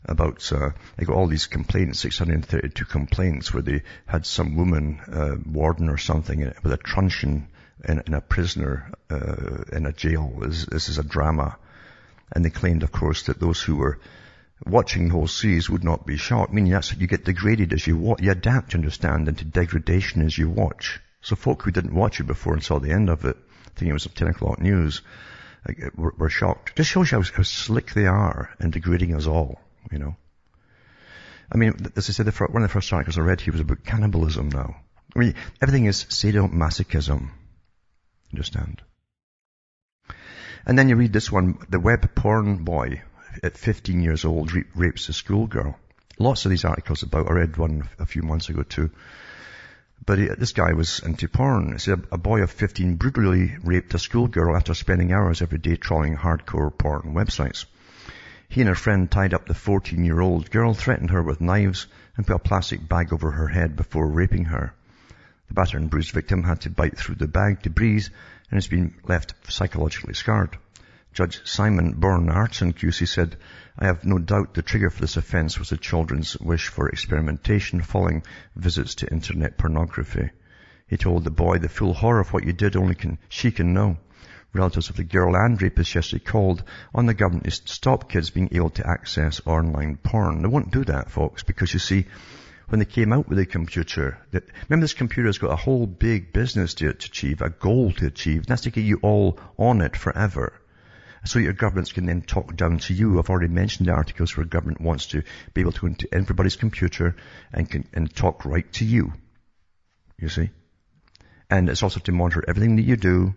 [0.05, 5.35] about, uh, they got all these complaints, 632 complaints where they had some woman, uh,
[5.45, 7.47] warden or something with a truncheon
[7.87, 10.33] in, a prisoner, uh, in a jail.
[10.41, 11.57] This, this is a drama.
[12.31, 13.99] And they claimed, of course, that those who were
[14.65, 16.53] watching the whole series would not be shocked.
[16.53, 18.21] Meaning that's you get degraded as you watch.
[18.21, 20.99] You adapt, understand, into degradation as you watch.
[21.21, 23.37] So folk who didn't watch it before and saw the end of it,
[23.75, 25.01] thinking it was 10 o'clock news,
[25.67, 26.75] uh, were, were shocked.
[26.75, 29.59] Just shows you how, how, slick they are in degrading us all,
[29.91, 30.15] you know.
[31.51, 33.61] I mean, as I said, the, one of the first articles I read here was
[33.61, 34.77] about cannibalism now.
[35.15, 37.29] I mean, everything is sadomasochism.
[38.31, 38.81] Understand?
[40.65, 43.01] And then you read this one, the web porn boy
[43.43, 45.77] at 15 years old rapes a schoolgirl.
[46.19, 48.91] Lots of these articles about, I read one a few months ago too.
[50.05, 51.77] But he, this guy was into porn.
[51.87, 56.17] A, a boy of 15 brutally raped a schoolgirl after spending hours every day trawling
[56.17, 57.65] hardcore porn websites.
[58.49, 61.87] He and a friend tied up the 14 year old girl, threatened her with knives,
[62.17, 64.73] and put a plastic bag over her head before raping her.
[65.47, 68.07] The battered and bruised victim had to bite through the bag to breathe
[68.49, 70.57] and has been left psychologically scarred.
[71.13, 73.35] Judge Simon Bourne-Arton QC said,
[73.77, 77.81] I have no doubt the trigger for this offence was the children's wish for experimentation
[77.81, 78.23] following
[78.55, 80.29] visits to internet pornography.
[80.87, 83.73] He told the boy the full horror of what you did only can, she can
[83.73, 83.97] know.
[84.53, 86.63] Relatives of the girl and rapist yesterday called
[86.95, 90.41] on the government to stop kids being able to access online porn.
[90.41, 92.05] They won't do that, folks, because you see,
[92.69, 96.73] when they came out with the computer, remember this computer's got a whole big business
[96.75, 99.97] to, to achieve, a goal to achieve, and that's to get you all on it
[99.97, 100.60] forever
[101.23, 103.19] so your governments can then talk down to you.
[103.19, 106.55] I've already mentioned the articles where government wants to be able to go into everybody's
[106.55, 107.15] computer
[107.53, 109.13] and can, and talk right to you.
[110.17, 110.49] You see?
[111.49, 113.35] And it's also to monitor everything that you do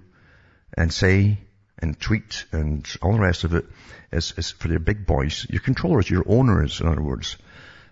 [0.76, 1.38] and say
[1.78, 3.66] and tweet and all the rest of it
[4.12, 7.36] is, is for their big boys, your controllers, your owners, in other words.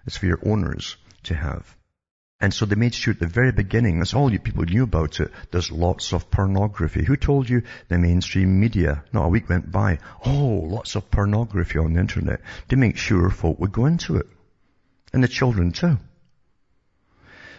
[0.06, 1.76] It's for your owners to have.
[2.42, 5.20] And so they made sure at the very beginning, that's all you people knew about
[5.20, 7.04] it, there's lots of pornography.
[7.04, 7.62] Who told you?
[7.86, 9.04] The mainstream media.
[9.12, 10.00] Not a week went by.
[10.26, 14.26] Oh, lots of pornography on the internet to make sure folk would go into it.
[15.12, 15.98] And the children too.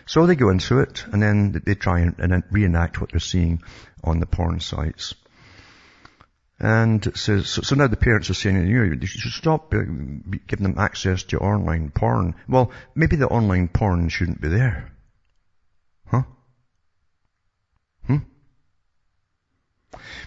[0.06, 3.64] So they go into it and then they try and reenact what they're seeing
[4.04, 5.16] on the porn sites.
[6.60, 9.80] And so, so now the parents are saying, you, know, you should stop uh,
[10.48, 12.36] giving them access to online porn.
[12.48, 14.92] Well, maybe the online porn shouldn't be there.
[16.06, 16.24] Huh?
[18.06, 18.18] Hmm?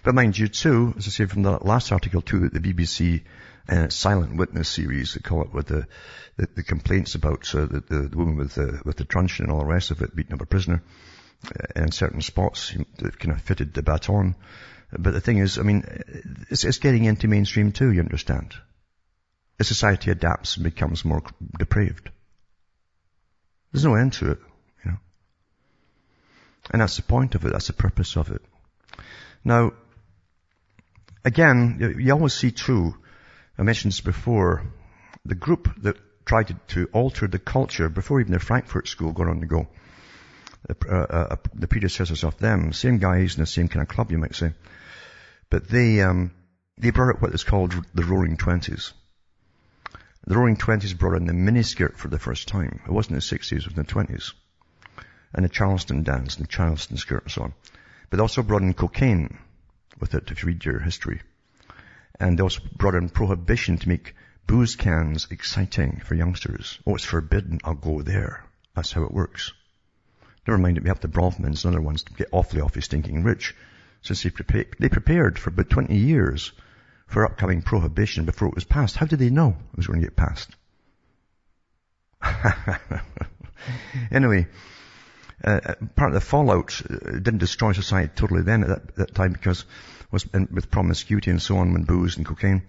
[0.02, 3.22] But mind you too, as I say from the last article too, the BBC
[3.68, 5.86] uh, Silent Witness series, they call it, with the,
[6.36, 9.52] the, the complaints about uh, the, the, the, woman with the, with the truncheon and
[9.52, 10.82] all the rest of it, beating up a prisoner,
[11.48, 14.34] uh, in certain spots that kind of fitted the baton.
[14.92, 15.84] But the thing is, I mean,
[16.50, 18.54] it's, it's getting into mainstream too, you understand.
[19.58, 21.22] As society adapts and becomes more
[21.58, 22.10] depraved.
[23.72, 24.38] There's no end to it,
[24.84, 24.98] you know.
[26.70, 27.52] And that's the point of it.
[27.52, 28.42] That's the purpose of it.
[29.44, 29.72] Now,
[31.24, 32.94] again, you always see too,
[33.58, 34.64] I mentioned this before,
[35.24, 39.28] the group that tried to, to alter the culture before even the Frankfurt School got
[39.28, 39.68] on the go.
[40.68, 44.18] Uh, uh, the predecessors of them, same guys in the same kind of club, you
[44.18, 44.52] might say.
[45.48, 46.32] But they, um,
[46.76, 48.92] they brought out what is called the Roaring Twenties.
[50.26, 52.80] The Roaring Twenties brought in the miniskirt for the first time.
[52.84, 54.32] It wasn't the 60s, it was the 20s.
[55.32, 57.54] And the Charleston dance and the Charleston skirt and so on.
[58.10, 59.38] But they also brought in cocaine
[60.00, 61.22] with it, if you read your history.
[62.18, 66.80] And they also brought in prohibition to make booze cans exciting for youngsters.
[66.86, 67.60] Oh, it's forbidden.
[67.62, 68.44] I'll go there.
[68.74, 69.52] That's how it works.
[70.46, 73.54] Never mind that we have the Bronfmans and other ones get awfully, awfully stinking rich
[74.02, 76.52] since they, prepared, they prepared for about 20 years
[77.06, 78.96] for upcoming prohibition before it was passed.
[78.96, 80.54] How did they know it was going to get passed?
[84.10, 84.46] anyway,
[85.44, 89.14] uh, uh, part of the fallout uh, didn't destroy society totally then at that, that
[89.14, 89.64] time because
[90.10, 92.62] was with promiscuity and so on, when booze and cocaine.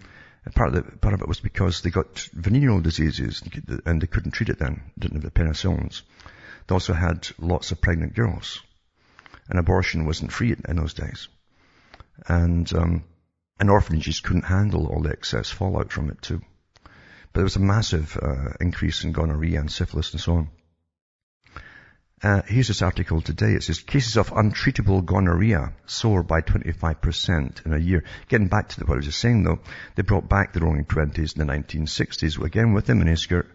[0.43, 3.43] And part of the, part of it was because they got venereal diseases
[3.85, 4.81] and they couldn't treat it then.
[4.97, 6.01] Didn't have the penicillins.
[6.67, 8.61] They also had lots of pregnant girls.
[9.49, 11.29] And abortion wasn't free in those days.
[12.27, 13.03] And, um,
[13.59, 16.41] and orphanages couldn't handle all the excess fallout from it too.
[16.83, 20.49] But there was a massive uh, increase in gonorrhea and syphilis and so on.
[22.21, 23.53] Uh, here's this article today.
[23.53, 28.03] It says cases of untreatable gonorrhea soar by 25% in a year.
[28.27, 29.59] Getting back to what I was just saying though,
[29.95, 33.45] they brought back the roaring twenties in the 1960s again with the miniskirt.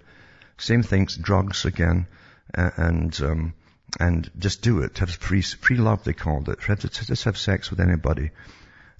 [0.59, 2.07] Same things, drugs again,
[2.55, 3.55] and um,
[4.00, 4.98] and just do it.
[4.98, 6.59] Have free free love they called it.
[6.61, 8.31] Just have sex with anybody.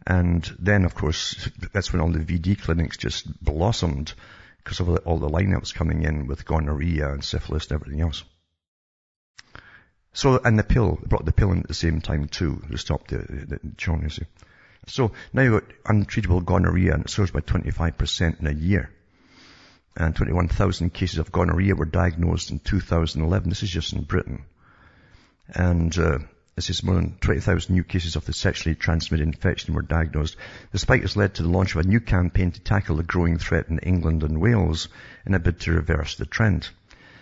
[0.07, 4.13] And then of course that's when all the VD clinics just blossomed
[4.63, 8.25] because of all the lineups coming in with gonorrhea and syphilis and everything else.
[10.15, 13.09] So, and the pill, brought the pill in at the same time too, to stop
[13.09, 14.27] the, the, the see.
[14.87, 18.91] So now you've got untreatable gonorrhea and it soars by 25% in a year.
[19.97, 23.49] And 21,000 cases of gonorrhea were diagnosed in 2011.
[23.49, 24.45] This is just in Britain.
[25.49, 26.19] And, uh,
[26.55, 30.37] this is more than 20,000 new cases of the sexually transmitted infection were diagnosed.
[30.71, 33.39] The spike has led to the launch of a new campaign to tackle the growing
[33.39, 34.89] threat in England and Wales
[35.25, 36.69] in a bid to reverse the trend.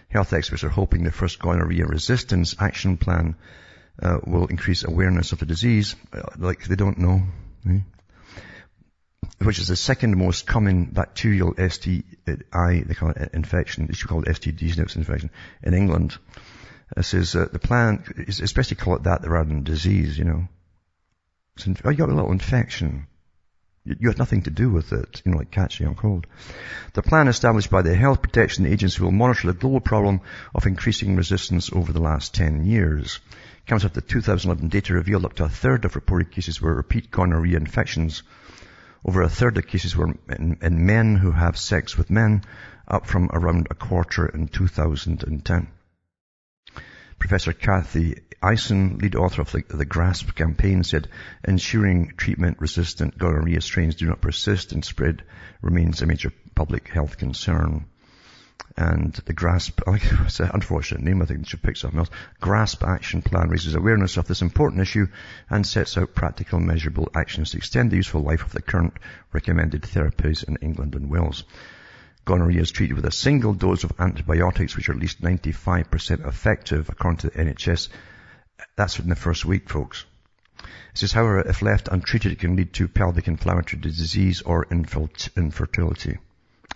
[0.09, 3.37] Health experts are hoping the first gonorrhea resistance action plan
[4.02, 7.22] uh, will increase awareness of the disease, uh, like they don't know,
[7.68, 7.78] eh?
[9.42, 14.22] Which is the second most common bacterial STI, they call it infection, they should call
[14.22, 15.30] it STDs infection,
[15.62, 16.18] in England.
[16.96, 20.48] It says uh, the plan especially call it that rather than disease, you know.
[21.85, 23.06] oh, you got a little infection.
[23.85, 26.26] You had nothing to do with it, you know, like catching a cold.
[26.92, 30.20] The plan established by the Health Protection Agency will monitor the global problem
[30.54, 33.20] of increasing resistance over the last 10 years.
[33.66, 37.56] Comes after 2011 data revealed up to a third of reported cases were repeat gonorrhea
[37.56, 38.22] infections.
[39.04, 42.42] Over a third of cases were in, in men who have sex with men,
[42.86, 45.68] up from around a quarter in 2010.
[47.18, 51.08] Professor Cathy Ison, lead author of the, the, GRASP campaign, said
[51.44, 55.22] ensuring treatment-resistant gonorrhea strains do not persist and spread
[55.60, 57.84] remains a major public health concern.
[58.77, 59.83] And the GRASP,
[60.25, 62.11] it's an unfortunate name, I think it should pick something else.
[62.40, 65.07] GRASP action plan raises awareness of this important issue
[65.49, 68.94] and sets out practical measurable actions to extend the useful life of the current
[69.33, 71.44] recommended therapies in England and Wales.
[72.25, 76.88] Gonorrhea is treated with a single dose of antibiotics, which are at least 95% effective,
[76.88, 77.88] according to the NHS.
[78.77, 80.05] That's in the first week, folks.
[80.59, 86.18] It says, however, if left untreated, it can lead to pelvic inflammatory disease or infertility,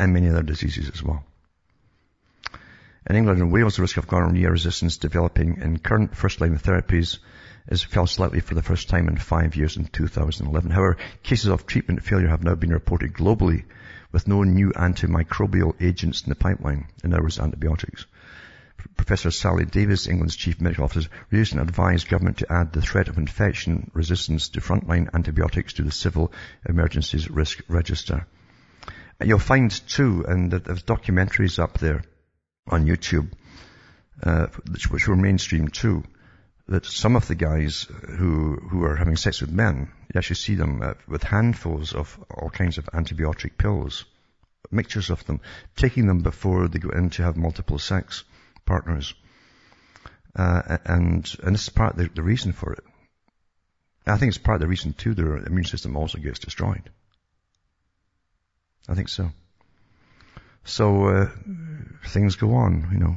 [0.00, 1.24] and many other diseases as well.
[3.06, 7.18] In England and Wales, the risk of gonorrhea resistance developing in current first-line therapies
[7.68, 10.70] is fell slightly for the first time in five years in 2011.
[10.70, 13.64] However, cases of treatment failure have now been reported globally
[14.10, 18.06] with no new antimicrobial agents in the pipeline, in other words, antibiotics.
[18.96, 23.18] Professor Sally Davies, England's chief medical officer, recently advised government to add the threat of
[23.18, 26.32] infection resistance to frontline antibiotics to the civil
[26.66, 28.26] emergencies risk register.
[29.22, 32.02] You'll find too, and there's documentaries up there
[32.66, 33.30] on YouTube,
[34.22, 36.04] uh, which, were mainstream too,
[36.68, 37.86] that some of the guys
[38.18, 42.18] who who are having sex with men, you actually see them uh, with handfuls of
[42.30, 44.04] all kinds of antibiotic pills,
[44.70, 45.40] mixtures of them,
[45.76, 48.24] taking them before they go in to have multiple sex
[48.64, 49.14] partners.
[50.34, 52.84] Uh, and and this is part of the, the reason for it.
[54.06, 56.90] I think it's part of the reason too their immune system also gets destroyed.
[58.88, 59.30] I think so.
[60.64, 61.30] So uh,
[62.06, 63.16] things go on, you know.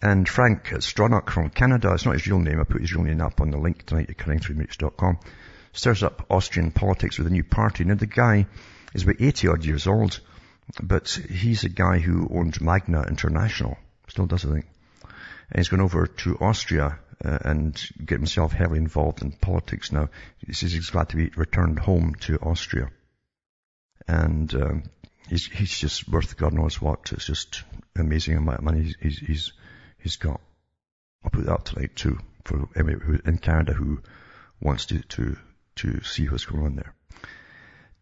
[0.00, 3.20] And Frank Stronach from Canada, it's not his real name, I put his real name
[3.20, 5.18] up on the link tonight at cuttingthroughthematrix.com,
[5.72, 7.84] stirs up Austrian politics with a new party.
[7.84, 8.46] Now the guy
[8.92, 10.20] is about 80 odd years old,
[10.82, 14.66] but he's a guy who owned Magna International, still does I think.
[15.50, 20.08] And he's gone over to Austria uh, and get himself heavily involved in politics now.
[20.38, 22.90] He says he's glad to be returned home to Austria.
[24.06, 24.82] And um,
[25.28, 27.12] he's, he's just worth God knows what.
[27.12, 27.62] It's just
[27.96, 29.52] amazing amount of money he's, he's,
[29.98, 30.40] he's got.
[31.24, 34.00] I'll put that up tonight too for who, in Canada who
[34.60, 35.36] wants to, to,
[35.76, 36.94] to see what's going on there.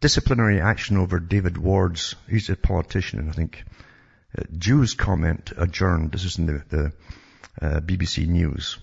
[0.01, 3.65] Disciplinary action over David Ward's, he's a politician, I think.
[4.37, 6.11] Uh, Jews comment adjourned.
[6.13, 6.93] This is in the, the
[7.61, 8.79] uh, BBC News.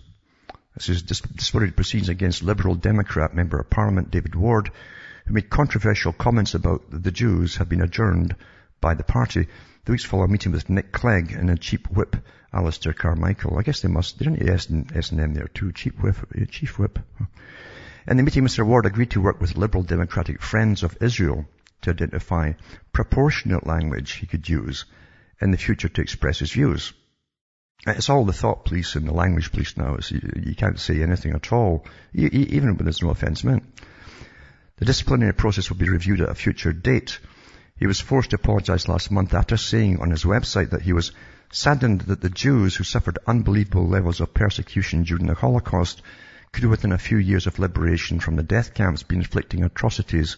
[0.76, 4.72] This is disputed proceedings against Liberal Democrat Member of Parliament David Ward,
[5.34, 8.36] made controversial comments about the Jews, have been adjourned
[8.82, 9.48] by the party.
[9.86, 12.16] The weeks follow a meeting with Nick Clegg and a cheap whip,
[12.54, 13.58] Alistair Carmichael.
[13.58, 15.72] I guess they must, they don't S and, S and M there too.
[15.72, 17.00] Chief whip, uh, chief whip.
[18.08, 18.66] In the meeting, Mr.
[18.66, 21.46] Ward agreed to work with Liberal Democratic Friends of Israel
[21.82, 22.54] to identify
[22.92, 24.86] proportionate language he could use
[25.42, 26.94] in the future to express his views.
[27.88, 29.98] Uh, it's all the thought police and the language police now.
[30.10, 33.64] You, you, can't say anything at all, even when there's no offence meant.
[34.80, 37.20] The disciplinary process will be reviewed at a future date.
[37.76, 41.12] He was forced to apologize last month after saying on his website that he was
[41.52, 46.02] saddened that the Jews who suffered unbelievable levels of persecution during the Holocaust
[46.54, 50.38] could within a few years of liberation from the death camps be inflicting atrocities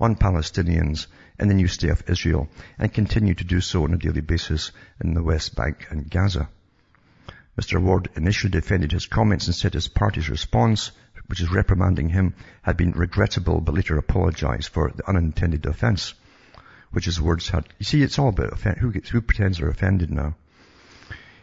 [0.00, 1.06] on Palestinians
[1.38, 2.48] in the new state of Israel
[2.80, 6.48] and continue to do so on a daily basis in the West Bank and Gaza.
[7.56, 7.80] Mr.
[7.80, 10.90] Ward initially defended his comments and said his party's response,
[11.26, 16.14] which is reprimanding him, had been regrettable but later apologized for the unintended offense,
[16.90, 17.68] which his words had.
[17.78, 20.34] You see, it's all about who, gets, who pretends they're offended now.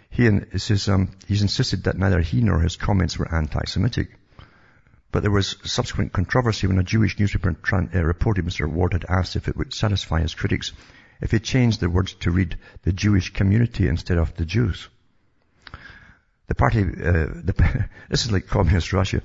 [0.10, 4.16] He says, um, he's insisted that neither he nor his comments were anti-Semitic.
[5.12, 8.68] But there was subsequent controversy when a Jewish newspaper uh, reported Mr.
[8.68, 10.72] Ward had asked if it would satisfy his critics
[11.22, 14.88] if he changed the words to read the Jewish community instead of the Jews.
[16.48, 19.22] The party, uh, the, this is like communist Russia.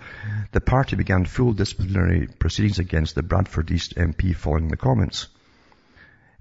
[0.52, 5.28] The party began full disciplinary proceedings against the Bradford East MP following the comments.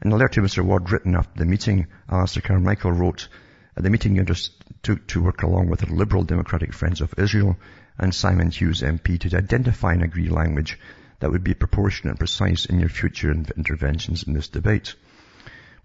[0.03, 0.63] In a letter to Mr.
[0.63, 3.27] Ward written after the meeting, Alistair Carmichael wrote,
[3.75, 7.57] at the meeting you undertook to work along with the Liberal Democratic Friends of Israel
[7.97, 10.79] and Simon Hughes MP to identify and agree language
[11.19, 14.93] that would be proportionate and precise in your future interventions in this debate.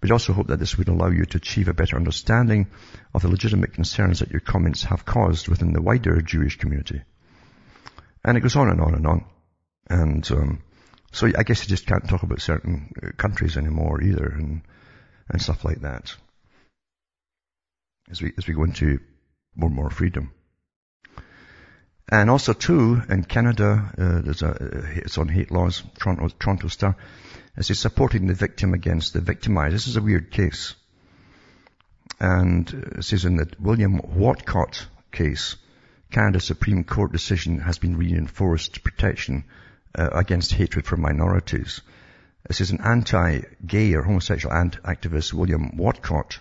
[0.03, 2.67] We also hope that this would allow you to achieve a better understanding
[3.13, 7.01] of the legitimate concerns that your comments have caused within the wider Jewish community.
[8.21, 9.25] And it goes on and on and on.
[9.89, 10.63] And um,
[11.13, 14.63] so I guess you just can't talk about certain uh, countries anymore either and,
[15.29, 16.13] and stuff like that.
[18.11, 18.99] As we, as we go into
[19.55, 20.33] more and more freedom.
[22.09, 26.67] And also too, in Canada, uh, there's a, uh, it's on hate laws, Toronto, Toronto
[26.67, 26.97] Star,
[27.55, 29.75] it says supporting the victim against the victimized.
[29.75, 30.75] This is a weird case.
[32.19, 35.55] And it says in the William Whatcott case,
[36.11, 39.43] Canada's Supreme Court decision has been reinforced protection
[39.95, 41.81] uh, against hatred for minorities.
[42.47, 46.39] This is an anti-gay or homosexual activist, William Whatcott,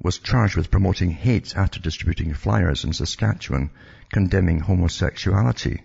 [0.00, 3.70] was charged with promoting hate after distributing flyers in Saskatchewan
[4.12, 5.82] condemning homosexuality.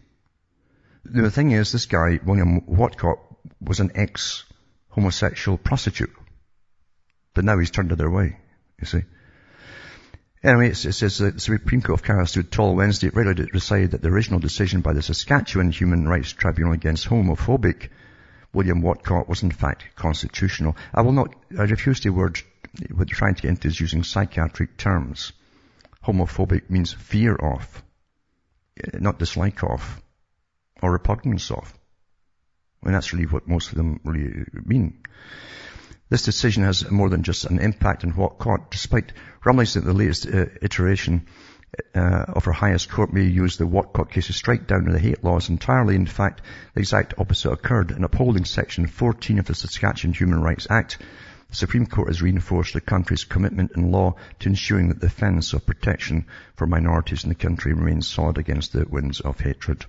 [1.05, 3.19] The thing is, this guy, William Whatcott,
[3.61, 6.13] was an ex-homosexual prostitute.
[7.33, 8.37] But now he's turned the other way,
[8.79, 9.01] you see.
[10.41, 13.07] Anyway, it says that the Supreme Court of Canada stood tall Wednesday.
[13.13, 17.89] It decided that the original decision by the Saskatchewan Human Rights Tribunal against homophobic
[18.53, 20.75] William Whatcott was in fact constitutional.
[20.93, 22.39] I will not, I refuse the word,
[22.93, 25.33] what trying to get into is using psychiatric terms.
[26.05, 27.83] Homophobic means fear of.
[28.81, 30.01] Uh, not dislike of
[30.81, 31.73] or repugnance of.
[32.83, 34.99] And that's really what most of them really mean.
[36.09, 38.71] This decision has more than just an impact on Whatcott.
[38.71, 39.13] Despite
[39.45, 41.27] rumblings that the latest uh, iteration
[41.93, 45.23] uh, of our highest court may use the Whatcott case to strike down the hate
[45.23, 45.95] laws entirely.
[45.95, 46.41] In fact,
[46.73, 47.91] the exact opposite occurred.
[47.91, 50.97] In upholding Section 14 of the Saskatchewan Human Rights Act,
[51.49, 55.53] the Supreme Court has reinforced the country's commitment in law to ensuring that the defence
[55.53, 56.25] of protection
[56.55, 59.85] for minorities in the country remains solid against the winds of hatred.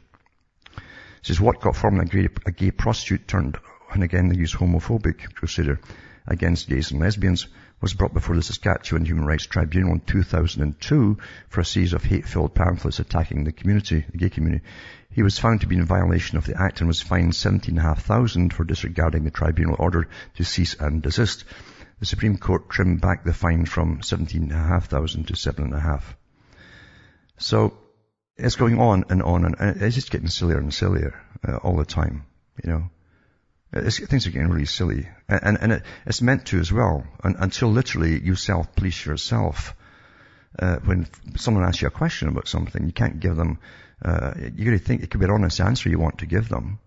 [1.28, 3.56] Is Whatcott formerly a gay, a gay prostitute turned,
[3.92, 5.78] and again they use homophobic crusader
[6.26, 7.46] against gays and lesbians,
[7.80, 11.18] was brought before the Saskatchewan Human Rights Tribunal in 2002
[11.48, 14.64] for a series of hate-filled pamphlets attacking the community, the gay community.
[15.10, 18.64] He was found to be in violation of the Act and was fined $17,500 for
[18.64, 21.44] disregarding the tribunal order to cease and desist.
[22.00, 26.02] The Supreme Court trimmed back the fine from $17,500 to $7,500.
[27.38, 27.78] So,
[28.40, 31.84] it's going on and on and it's just getting sillier and sillier uh, all the
[31.84, 32.24] time,
[32.62, 32.90] you know.
[33.72, 35.08] It's, things are getting really silly.
[35.28, 39.74] And, and, and it, it's meant to as well, and, until literally you self-police yourself.
[40.58, 43.58] Uh, when someone asks you a question about something, you can't give them
[44.04, 46.78] uh, you to think it could be an honest answer you want to give them,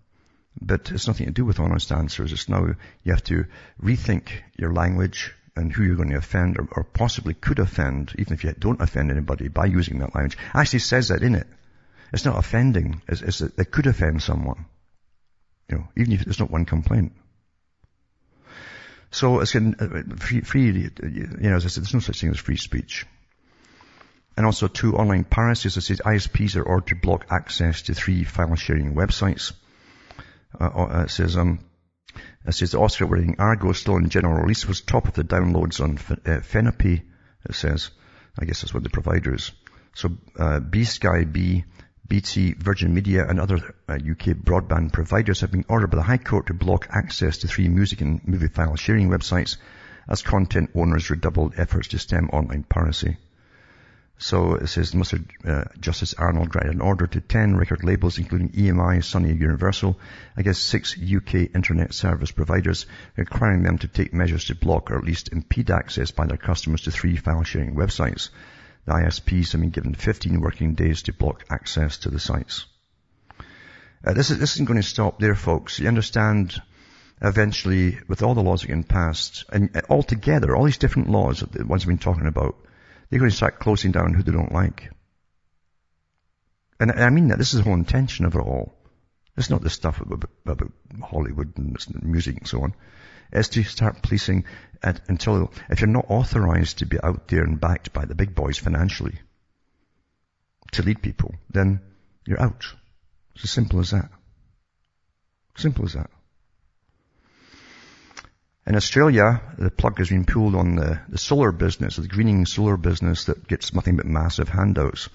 [0.60, 2.34] but it's nothing to do with honest answers.
[2.34, 2.66] It's now
[3.04, 3.46] you have to
[3.82, 8.34] rethink your language and who you're going to offend or, or possibly could offend, even
[8.34, 10.38] if you don't offend anybody by using that language.
[10.54, 11.48] Actually says that in it.
[12.12, 13.02] It's not offending.
[13.08, 14.66] It's, it's, it could offend someone.
[15.70, 17.14] You know, even if there's not one complaint.
[19.12, 22.40] So it's uh, free, free, you know, as I said, there's no such thing as
[22.40, 23.06] free speech.
[24.36, 25.78] And also two online piracies.
[25.78, 29.54] It says ISPs are ordered to block access to three file sharing websites.
[30.60, 31.60] Uh, uh, it says, um,
[32.46, 35.82] it says the Oscar winning Argo still in general release was top of the downloads
[35.82, 37.02] on uh, Fenopy.
[37.46, 37.90] It says,
[38.40, 39.52] I guess that's what the provider is.
[39.96, 41.66] So, uh, BSkyB,
[42.08, 43.58] BT, Virgin Media and other
[43.88, 47.48] uh, UK broadband providers have been ordered by the High Court to block access to
[47.48, 49.58] three music and movie file sharing websites
[50.10, 53.18] as content owners redoubled efforts to stem online piracy.
[54.18, 55.26] So it says Mr.
[55.46, 60.00] Uh, Justice Arnold granted an order to 10 record labels, including EMI, Sony Universal,
[60.38, 62.86] I guess six UK internet service providers,
[63.18, 66.84] requiring them to take measures to block or at least impede access by their customers
[66.84, 68.30] to three file sharing websites.
[68.86, 72.66] The ISPs have been given 15 working days to block access to the sites.
[74.06, 75.80] Uh, this, is, this isn't going to stop there, folks.
[75.80, 76.62] You understand,
[77.22, 81.40] eventually, with all the laws that get passed, and all together, all these different laws,
[81.40, 82.56] that the ones we've been talking about,
[83.14, 84.90] they're going to start closing down who they don't like.
[86.80, 87.38] And I mean that.
[87.38, 88.74] This is the whole intention of it all.
[89.38, 92.74] It's not the stuff about, about Hollywood and music and so on.
[93.32, 94.46] It's to start policing
[94.82, 98.34] at, until, if you're not authorized to be out there and backed by the big
[98.34, 99.20] boys financially
[100.72, 101.82] to lead people, then
[102.26, 102.66] you're out.
[103.36, 104.10] It's as simple as that.
[105.56, 106.10] Simple as that.
[108.66, 112.78] In Australia, the plug has been pulled on the, the solar business, the greening solar
[112.78, 115.10] business that gets nothing but massive handouts.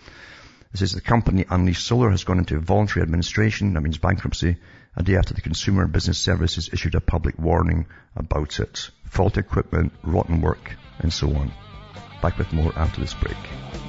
[0.73, 4.59] This is the company Unleashed Solar has gone into voluntary administration, that means bankruptcy,
[4.97, 8.91] a day after the Consumer Business Services issued a public warning about it.
[9.05, 11.51] Fault equipment, rotten work, and so on.
[12.21, 13.88] Back with more after this break.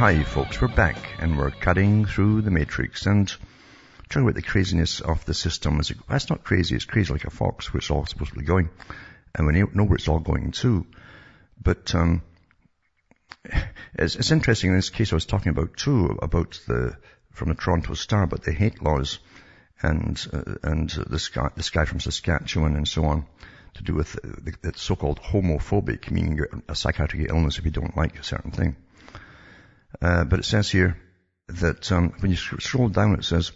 [0.00, 3.28] Hi folks, we're back and we're cutting through the matrix and
[4.08, 5.78] talking about the craziness of the system.
[5.78, 8.70] It's not crazy, it's crazy like a fox where it's all supposed to be going.
[9.34, 10.86] And we know where it's all going to.
[11.62, 12.22] But um,
[13.92, 16.96] it's, it's interesting in this case I was talking about too, about the,
[17.32, 19.18] from the Toronto Star, about the hate laws
[19.82, 23.26] and, uh, and this guy, this guy from Saskatchewan and so on
[23.74, 26.40] to do with the, the so-called homophobic, meaning
[26.70, 28.76] a psychiatric illness if you don't like a certain thing.
[30.00, 30.96] Uh, but it says here
[31.48, 33.52] that um, when you scroll down, it says,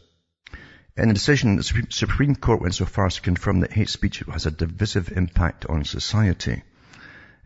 [0.96, 4.22] in a decision, the Supreme Court went so far as to confirm that hate speech
[4.30, 6.62] has a divisive impact on society.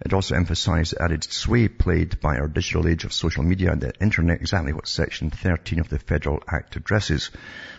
[0.05, 3.80] It also emphasized the added sway played by our digital age of social media and
[3.80, 7.30] the internet, exactly what section 13 of the Federal Act addresses.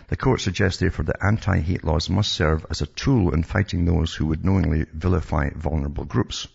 [0.08, 4.12] The court suggests therefore that anti-hate laws must serve as a tool in fighting those
[4.12, 6.46] who would knowingly vilify vulnerable groups.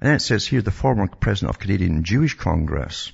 [0.00, 3.12] And then it says here, the former president of Canadian Jewish Congress,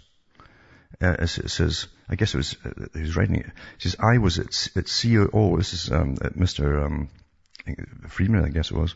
[1.00, 3.46] uh, it says, I guess it was, uh, was writing it.
[3.46, 6.84] It says, I was at, at CEO, this is um, Mr.
[6.84, 7.08] Um,
[8.08, 8.94] Freiman, I guess it was.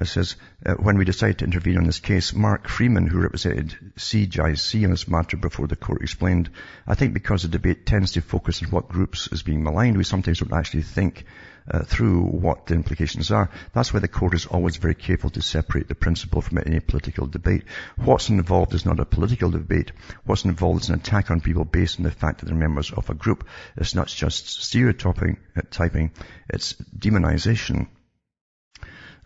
[0.00, 3.76] It says, uh, when we decided to intervene on this case, Mark Freiman, who represented
[3.96, 6.50] CGIC on this matter before the court, explained,
[6.86, 10.04] I think because the debate tends to focus on what groups is being maligned, we
[10.04, 11.24] sometimes don't actually think
[11.70, 13.50] uh, through what the implications are.
[13.72, 17.26] That's why the court is always very careful to separate the principle from any political
[17.26, 17.64] debate.
[17.96, 19.92] What's involved is not a political debate.
[20.24, 23.10] What's involved is an attack on people based on the fact that they're members of
[23.10, 23.46] a group.
[23.76, 26.12] It's not just stereotyping, uh, typing,
[26.48, 27.88] it's demonization.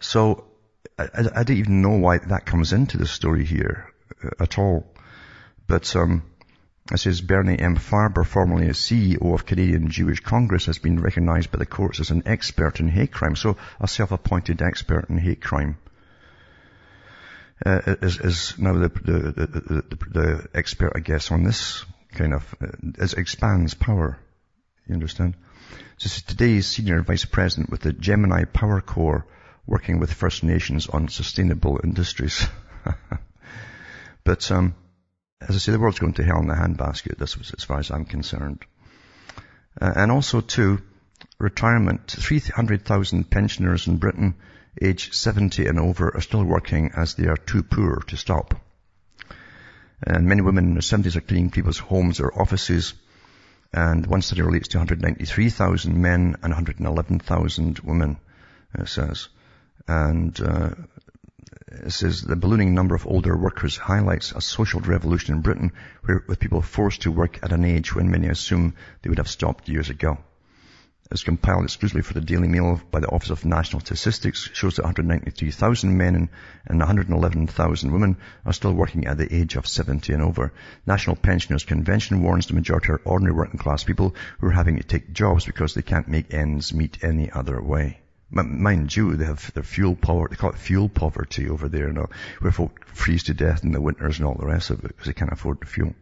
[0.01, 0.52] So,
[0.99, 3.93] I, I, don't even know why that comes into the story here
[4.25, 4.87] uh, at all.
[5.67, 6.23] But, um,
[6.91, 7.77] it says Bernie M.
[7.77, 12.11] Farber, formerly a CEO of Canadian Jewish Congress, has been recognized by the courts as
[12.11, 13.37] an expert in hate crime.
[13.37, 15.79] So a self-appointed expert in hate crime.
[17.65, 22.55] Uh, is, is now the, the, the, the, expert, I guess, on this kind of,
[22.61, 24.19] uh, expands power.
[24.89, 25.37] You understand?
[26.03, 29.25] This is today's senior vice president with the Gemini Power Corps
[29.67, 32.47] working with First Nations on sustainable industries.
[34.25, 34.75] but, um,
[35.41, 37.79] as I say, the world's going to hell in a handbasket, this was as far
[37.79, 38.65] as I'm concerned.
[39.81, 40.81] Uh, and also too,
[41.39, 42.09] retirement.
[42.09, 44.35] 300,000 pensioners in Britain
[44.81, 48.55] aged 70 and over are still working as they are too poor to stop.
[50.05, 52.95] And many women in their 70s are cleaning people's homes or offices.
[53.73, 58.19] And one study relates to 193,000 men and 111,000 women,
[58.75, 59.29] it says.
[59.89, 60.71] And uh,
[61.73, 65.73] it says the ballooning number of older workers highlights a social revolution in Britain
[66.05, 69.29] where, with people forced to work at an age when many assume they would have
[69.29, 70.19] stopped years ago.
[71.11, 74.83] is compiled exclusively for the Daily Mail by the Office of National Statistics shows that
[74.83, 76.29] 193,000 men
[76.67, 80.53] and 111,000 women are still working at the age of 70 and over.
[80.87, 84.83] National Pensioners Convention warns the majority are ordinary working class people who are having to
[84.83, 88.02] take jobs because they can't make ends meet any other way.
[88.35, 91.93] Mind you, they have their fuel poverty, they call it fuel poverty over there, you
[91.93, 92.09] know,
[92.41, 95.07] where folk freeze to death in the winters and all the rest of it because
[95.07, 95.95] they can't afford the fuel.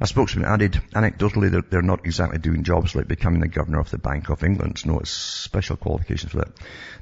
[0.00, 3.90] A spokesman added, anecdotally, they're, they're, not exactly doing jobs like becoming the governor of
[3.90, 4.86] the Bank of England.
[4.86, 6.52] No, it's special qualifications for that.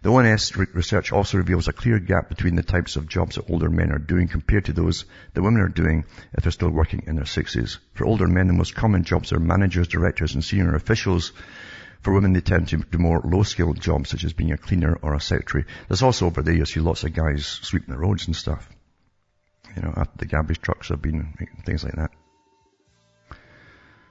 [0.01, 3.51] The ONS re- research also reveals a clear gap between the types of jobs that
[3.51, 5.05] older men are doing compared to those
[5.35, 7.77] that women are doing if they're still working in their 60s.
[7.93, 11.33] For older men, the most common jobs are managers, directors, and senior officials.
[12.03, 15.15] For women, they tend to do more low-skilled jobs, such as being a cleaner or
[15.15, 15.65] a secretary.
[15.89, 18.69] There's also over there, you see lots of guys sweeping the roads and stuff.
[19.75, 21.35] You know, after the garbage trucks have been,
[21.65, 22.11] things like that.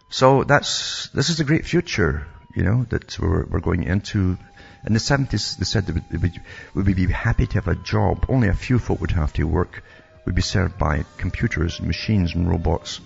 [0.10, 4.38] So that's, this is a great future, you know, that we're, we're going into.
[4.86, 6.32] In the 70s, they said that we
[6.76, 8.26] would be happy to have a job.
[8.30, 9.84] Only a few folk would have to work.
[10.26, 13.02] We'd be served by computers and machines and robots.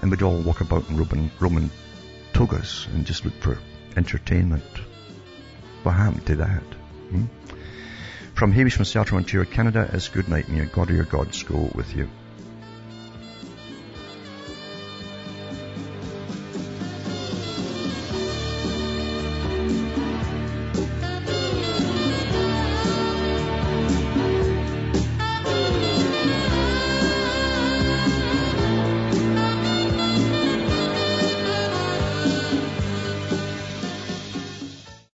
[0.00, 1.70] And we'd all walk about in Roman, Roman
[2.32, 3.56] togas and just look for
[3.96, 4.64] entertainment.
[5.82, 6.62] What happened to that?
[7.10, 7.24] Hmm?
[8.34, 11.42] From Hamish from Seattle, Ontario, Canada, it's good night and your God or your gods
[11.42, 12.08] go with you.